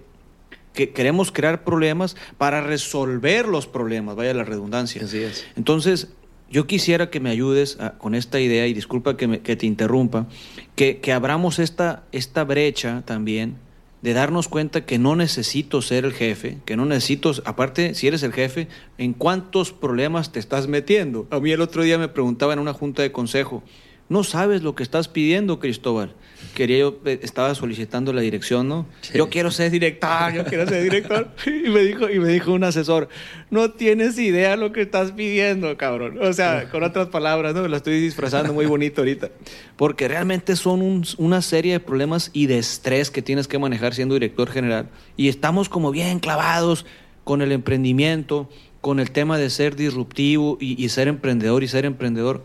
[0.76, 5.02] que queremos crear problemas para resolver los problemas, vaya la redundancia.
[5.02, 5.44] Así es.
[5.56, 6.08] Entonces,
[6.48, 9.66] yo quisiera que me ayudes a- con esta idea, y disculpa que, me- que te
[9.66, 10.28] interrumpa,
[10.76, 13.56] que, que abramos esta, esta brecha también
[14.02, 18.22] de darnos cuenta que no necesito ser el jefe, que no necesito, aparte, si eres
[18.22, 18.68] el jefe,
[18.98, 21.26] ¿en cuántos problemas te estás metiendo?
[21.30, 23.64] A mí el otro día me preguntaba en una junta de consejo,
[24.08, 26.14] no sabes lo que estás pidiendo, Cristóbal.
[26.54, 28.86] Quería yo, eh, estaba solicitando la dirección, ¿no?
[29.00, 29.12] Sí.
[29.18, 31.28] Yo quiero ser director, yo quiero ser director.
[31.46, 33.08] Y me dijo, y me dijo un asesor,
[33.50, 36.18] no tienes idea lo que estás pidiendo, cabrón.
[36.22, 37.66] O sea, con otras palabras, ¿no?
[37.66, 39.30] Lo estoy disfrazando muy bonito ahorita.
[39.76, 43.94] Porque realmente son un- una serie de problemas y de estrés que tienes que manejar
[43.94, 44.88] siendo director general.
[45.16, 46.86] Y estamos como bien clavados
[47.24, 48.48] con el emprendimiento,
[48.80, 52.44] con el tema de ser disruptivo y, y ser emprendedor y ser emprendedor.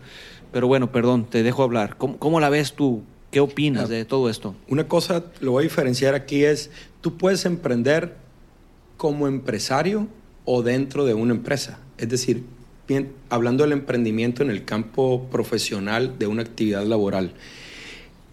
[0.52, 1.96] Pero bueno, perdón, te dejo hablar.
[1.96, 3.02] ¿Cómo, cómo la ves tú?
[3.30, 4.54] ¿Qué opinas de todo esto?
[4.68, 8.14] Una cosa, lo voy a diferenciar aquí, es, tú puedes emprender
[8.98, 10.06] como empresario
[10.44, 11.78] o dentro de una empresa.
[11.96, 12.44] Es decir,
[12.86, 17.32] bien, hablando del emprendimiento en el campo profesional de una actividad laboral.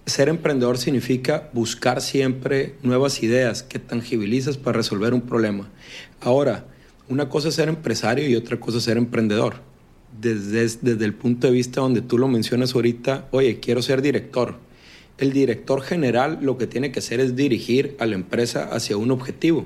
[0.05, 5.69] Ser emprendedor significa buscar siempre nuevas ideas que tangibilizas para resolver un problema.
[6.19, 6.65] Ahora,
[7.07, 9.68] una cosa es ser empresario y otra cosa es ser emprendedor.
[10.21, 14.57] Desde, desde el punto de vista donde tú lo mencionas ahorita, oye, quiero ser director.
[15.17, 19.11] El director general lo que tiene que hacer es dirigir a la empresa hacia un
[19.11, 19.65] objetivo.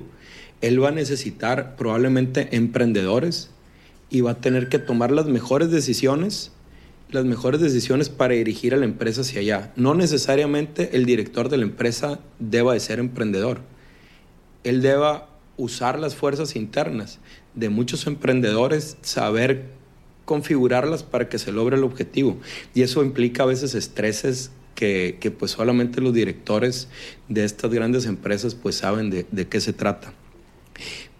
[0.60, 3.50] Él va a necesitar probablemente emprendedores
[4.10, 6.52] y va a tener que tomar las mejores decisiones
[7.14, 9.72] las mejores decisiones para dirigir a la empresa hacia allá.
[9.76, 13.60] No necesariamente el director de la empresa deba de ser emprendedor.
[14.64, 17.20] Él deba usar las fuerzas internas
[17.54, 19.66] de muchos emprendedores, saber
[20.24, 22.38] configurarlas para que se logre el objetivo.
[22.74, 26.88] Y eso implica a veces estreses que, que pues solamente los directores
[27.28, 30.12] de estas grandes empresas pues saben de, de qué se trata.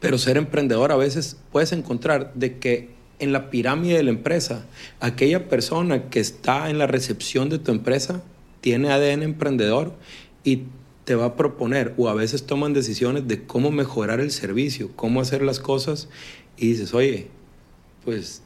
[0.01, 4.67] Pero ser emprendedor a veces puedes encontrar de que en la pirámide de la empresa,
[5.01, 8.23] aquella persona que está en la recepción de tu empresa
[8.61, 9.95] tiene ADN emprendedor
[10.43, 10.65] y
[11.05, 15.21] te va a proponer o a veces toman decisiones de cómo mejorar el servicio, cómo
[15.21, 16.09] hacer las cosas
[16.57, 17.29] y dices, oye,
[18.05, 18.43] pues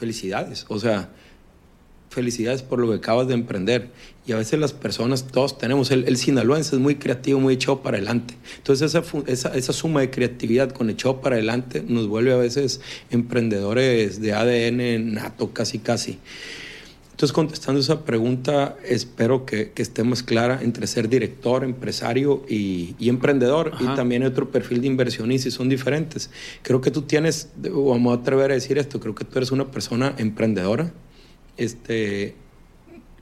[0.00, 0.64] felicidades.
[0.68, 1.10] O sea,
[2.08, 3.90] felicidades por lo que acabas de emprender.
[4.26, 7.98] Y a veces las personas, todos tenemos, el, sinaloense es muy creativo, muy echado para
[7.98, 8.34] adelante.
[8.56, 12.80] Entonces esa, esa, esa, suma de creatividad con echado para adelante nos vuelve a veces
[13.10, 16.18] emprendedores de ADN nato, casi, casi.
[17.20, 22.94] Entonces, contestando esa pregunta, espero que, que esté más clara entre ser director, empresario y,
[22.98, 23.72] y emprendedor.
[23.74, 23.84] Ajá.
[23.84, 26.30] Y también otro perfil de inversionista y son diferentes.
[26.62, 29.70] Creo que tú tienes, vamos a atrever a decir esto, creo que tú eres una
[29.70, 30.94] persona emprendedora.
[31.58, 32.36] Este,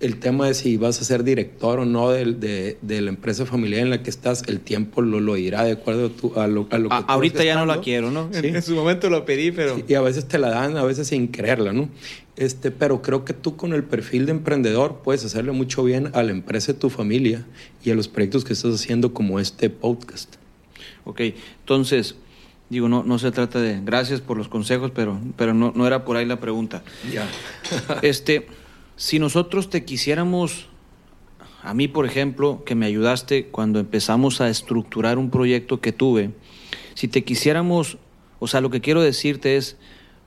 [0.01, 3.46] el tema de si vas a ser director o no de, de, de, la empresa
[3.46, 6.46] familiar en la que estás, el tiempo lo, lo dirá de acuerdo a, tu, a,
[6.46, 8.28] lo, a lo, que a, Ahorita ya no la quiero, ¿no?
[8.32, 8.46] Sí.
[8.46, 9.74] En, en, su momento lo pedí, pero...
[9.74, 11.88] Sí, y a veces te la dan, a veces sin quererla, ¿no?
[12.39, 16.22] Este, pero creo que tú con el perfil de emprendedor puedes hacerle mucho bien a
[16.22, 17.45] la empresa de tu familia
[17.82, 20.36] y a los proyectos que estás haciendo como este podcast.
[21.05, 21.20] Ok,
[21.59, 22.14] entonces,
[22.70, 26.05] digo, no, no se trata de gracias por los consejos, pero, pero no, no era
[26.05, 26.84] por ahí la pregunta.
[27.12, 27.28] Ya.
[28.03, 28.47] este,
[28.95, 30.68] si nosotros te quisiéramos,
[31.64, 36.30] a mí por ejemplo, que me ayudaste cuando empezamos a estructurar un proyecto que tuve,
[36.95, 37.99] si te quisiéramos,
[38.39, 39.76] o sea, lo que quiero decirte es,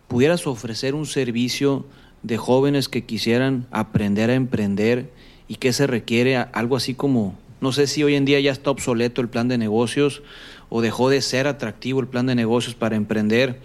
[0.09, 1.86] pudieras ofrecer un servicio
[2.24, 5.11] de jóvenes que quisieran aprender a emprender
[5.47, 8.72] y que se requiere algo así como, no sé si hoy en día ya está
[8.72, 10.24] obsoleto el plan de negocios
[10.69, 13.59] o dejó de ser atractivo el plan de negocios para emprender.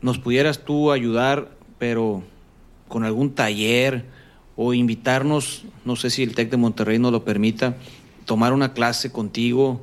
[0.00, 2.22] ¿Nos pudieras tú ayudar, pero
[2.88, 4.04] con algún taller
[4.56, 7.76] o invitarnos, no sé si el TEC de Monterrey nos lo permita,
[8.24, 9.80] tomar una clase contigo?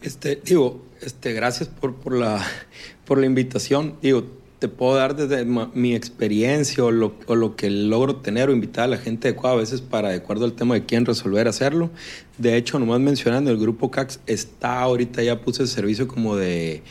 [0.00, 2.44] Este, digo, este, gracias por, por, la,
[3.04, 3.96] por la invitación.
[4.00, 4.24] Digo,
[4.58, 8.84] te puedo dar desde mi experiencia o lo, o lo, que logro tener o invitar
[8.84, 11.90] a la gente adecuada a veces para, de acuerdo al tema de quién resolver hacerlo.
[12.38, 16.82] De hecho, nomás mencionando, el grupo CAX está ahorita ya puse servicio como de,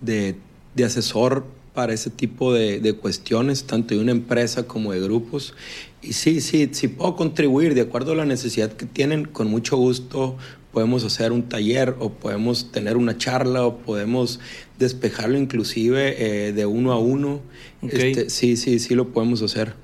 [0.00, 0.36] de,
[0.76, 1.44] de asesor
[1.74, 5.54] para ese tipo de, de, cuestiones, tanto de una empresa como de grupos.
[6.02, 9.76] Y sí, sí, sí puedo contribuir de acuerdo a la necesidad que tienen, con mucho
[9.76, 10.36] gusto
[10.78, 14.38] podemos hacer un taller o podemos tener una charla o podemos
[14.78, 17.40] despejarlo inclusive eh, de uno a uno.
[17.82, 18.12] Okay.
[18.12, 19.74] Este, sí, sí, sí lo podemos hacer.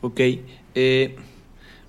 [0.00, 0.20] Ok.
[0.74, 1.16] Eh,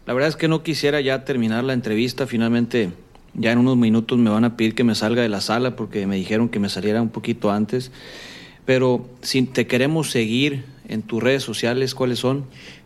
[0.06, 2.28] la verdad es que no quisiera ya terminar la entrevista.
[2.28, 2.90] Finalmente,
[3.36, 6.06] ya en unos minutos me van a pedir que me salga de la sala porque
[6.06, 7.94] me dijeron que me saliera un poquito antes.
[8.66, 12.44] Pero si te queremos seguir en tus redes sociales, ¿cuáles son?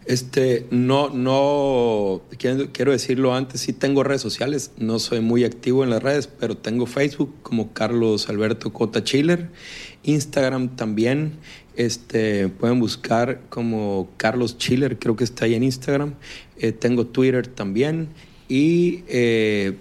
[0.10, 5.84] Este, no, no, quiero, quiero, decirlo antes, sí tengo redes sociales, no soy muy activo
[5.84, 9.49] en las redes, pero tengo Facebook como Carlos Alberto Cota Chiller,
[10.01, 11.34] Instagram también,
[11.76, 16.16] este, pueden buscar como Carlos Chiller, creo que está ahí en Instagram,
[16.57, 18.10] eh, tengo Twitter también
[18.47, 19.78] y eh,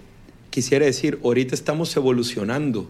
[0.51, 2.87] quisiera decir, ahorita estamos evolucionando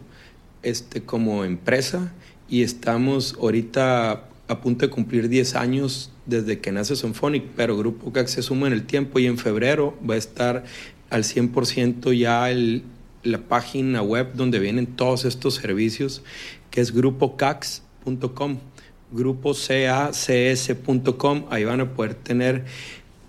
[0.61, 2.11] este, como empresa
[2.49, 8.11] y estamos ahorita a punto de cumplir 10 años desde que nace Symphonic, pero Grupo
[8.11, 10.63] CAC se suma en el tiempo y en febrero va a estar
[11.11, 12.81] al 100% ya el,
[13.23, 16.23] la página web donde vienen todos estos servicios,
[16.71, 18.57] que es grupocax.com,
[19.11, 22.65] grupocacs.com, ahí van a poder tener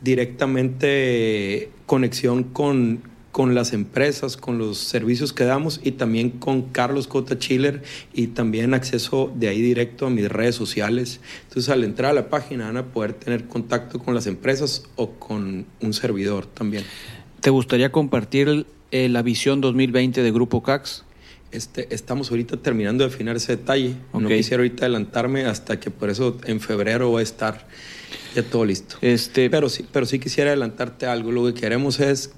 [0.00, 3.02] directamente conexión con,
[3.32, 8.28] con las empresas, con los servicios que damos y también con Carlos Cota Chiller y
[8.28, 11.20] también acceso de ahí directo a mis redes sociales.
[11.44, 15.12] Entonces al entrar a la página van a poder tener contacto con las empresas o
[15.12, 16.84] con un servidor también.
[17.40, 21.04] ¿Te gustaría compartir eh, la visión 2020 de Grupo CAX?
[21.52, 23.96] Este, estamos ahorita terminando de afinar ese detalle.
[24.12, 24.20] Okay.
[24.20, 27.66] No quisiera ahorita adelantarme hasta que por eso en febrero va a estar
[28.34, 28.96] ya todo listo.
[29.00, 29.50] Este...
[29.50, 31.32] Pero, sí, pero sí quisiera adelantarte algo.
[31.32, 32.32] Lo que queremos es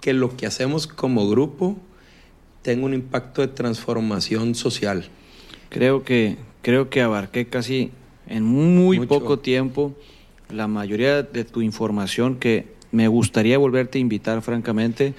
[0.00, 1.76] que lo que hacemos como grupo
[2.62, 5.08] tenga un impacto de transformación social.
[5.68, 7.90] Creo que, creo que abarqué casi
[8.26, 9.08] en muy Mucho.
[9.08, 9.94] poco tiempo
[10.50, 15.14] la mayoría de tu información que me gustaría volverte a invitar francamente.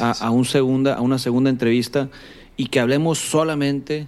[0.00, 2.08] A, a, un segunda, a una segunda entrevista
[2.56, 4.06] y que hablemos solamente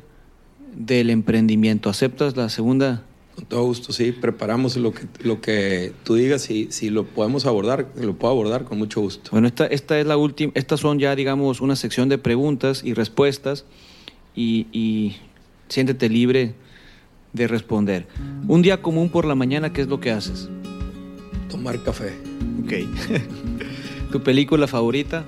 [0.75, 1.91] del emprendimiento.
[1.91, 3.05] ¿Aceptas la segunda
[3.35, 4.13] Con todo gusto, sí.
[4.13, 8.65] Preparamos lo que, lo que tú digas y si lo podemos abordar, lo puedo abordar
[8.65, 9.31] con mucho gusto.
[9.33, 12.95] Bueno, esta, esta es la última, estas son ya, digamos, una sección de preguntas y
[12.95, 13.65] respuestas
[14.35, 15.17] y, y
[15.69, 16.55] siéntete libre
[17.33, 18.07] de responder.
[18.49, 20.49] Un día común por la mañana, ¿qué es lo que haces?
[21.49, 22.17] Tomar café.
[22.65, 22.73] Ok.
[24.13, 25.25] ¿Tu película favorita?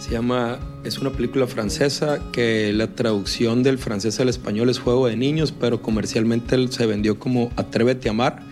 [0.00, 5.08] Se llama, es una película francesa que la traducción del francés al español es Juego
[5.08, 8.42] de Niños, pero comercialmente se vendió como Atrévete a amar.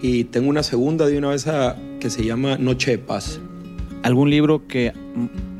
[0.00, 3.40] Y tengo una segunda de una vez a- que se llama Noche de Paz.
[4.02, 4.92] ¿Algún libro que,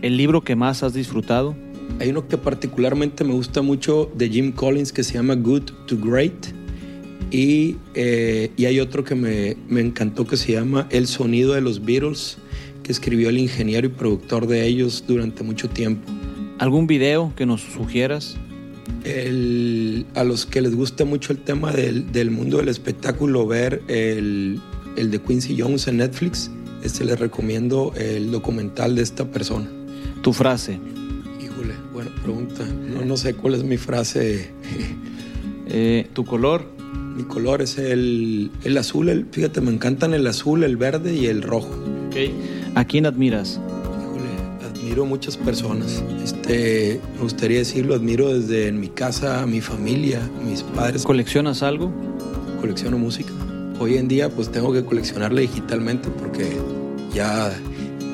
[0.02, 1.56] el libro que más has disfrutado?
[2.00, 5.96] Hay uno que particularmente me gusta mucho de Jim Collins que se llama Good to
[5.98, 6.46] Great.
[7.30, 11.60] Y, eh, y hay otro que me, me encantó que se llama El sonido de
[11.62, 12.36] los Beatles,
[12.92, 16.12] que escribió el ingeniero y productor de ellos durante mucho tiempo.
[16.58, 18.36] ¿Algún video que nos sugieras?
[19.04, 23.82] El- a los que les gusta mucho el tema del, del mundo del espectáculo, ver
[23.88, 24.60] el,
[24.96, 26.50] el de Quincy Jones en Netflix,
[26.84, 29.68] este les recomiendo el documental de esta persona.
[30.22, 30.78] Tu frase.
[31.42, 32.64] Híjole, buena pregunta.
[32.66, 34.50] No, no sé cuál es mi frase.
[35.74, 36.66] Eh, tu color.
[37.16, 39.08] Mi color es el, el azul.
[39.08, 41.70] el- fíjate, me encantan el azul, el verde y el rojo.
[42.74, 43.60] ¿A quién admiras?
[44.00, 44.30] Híjole,
[44.64, 46.02] admiro muchas personas.
[46.24, 51.02] Este, me gustaría decirlo, admiro desde mi casa, mi familia, mis padres.
[51.02, 51.92] ¿Coleccionas algo?
[52.60, 53.32] Colecciono música.
[53.78, 56.56] Hoy en día pues tengo que coleccionarla digitalmente porque
[57.12, 57.52] ya,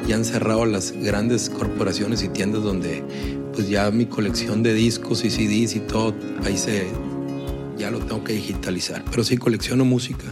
[0.09, 3.05] ya han cerrado las grandes corporaciones y tiendas donde
[3.55, 6.87] pues ya mi colección de discos y CDs y todo, ahí se,
[7.77, 9.05] ya lo tengo que digitalizar.
[9.11, 10.25] Pero sí colecciono música.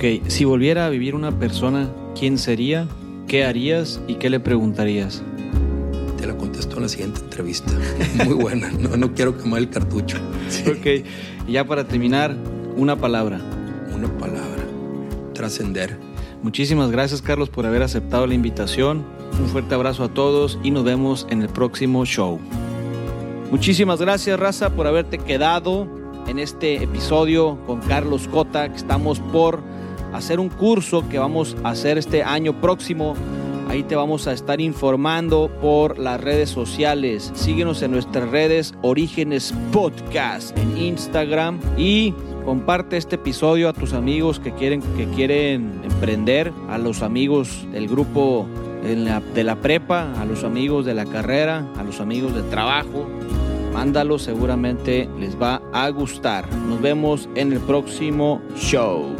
[0.00, 2.88] Ok, si volviera a vivir una persona, ¿quién sería?
[3.28, 5.22] ¿Qué harías y qué le preguntarías?
[6.18, 7.70] Te la contesto en la siguiente entrevista.
[8.24, 8.70] Muy buena.
[8.70, 10.16] No, no quiero quemar el cartucho.
[10.48, 10.70] Sí.
[10.70, 11.06] Ok,
[11.46, 12.34] y ya para terminar,
[12.78, 13.42] una palabra.
[13.94, 14.64] Una palabra.
[15.34, 15.98] Trascender.
[16.42, 19.04] Muchísimas gracias Carlos por haber aceptado la invitación.
[19.38, 22.40] Un fuerte abrazo a todos y nos vemos en el próximo show.
[23.50, 25.86] Muchísimas gracias Raza por haberte quedado
[26.26, 29.60] en este episodio con Carlos Cota, que estamos por
[30.12, 33.14] hacer un curso que vamos a hacer este año próximo.
[33.68, 37.30] Ahí te vamos a estar informando por las redes sociales.
[37.34, 42.12] Síguenos en nuestras redes Orígenes Podcast en Instagram y
[42.44, 47.86] comparte este episodio a tus amigos que quieren, que quieren emprender, a los amigos del
[47.86, 48.48] grupo
[48.82, 53.06] de la prepa, a los amigos de la carrera, a los amigos de trabajo.
[53.72, 56.52] Mándalo, seguramente les va a gustar.
[56.52, 59.19] Nos vemos en el próximo show.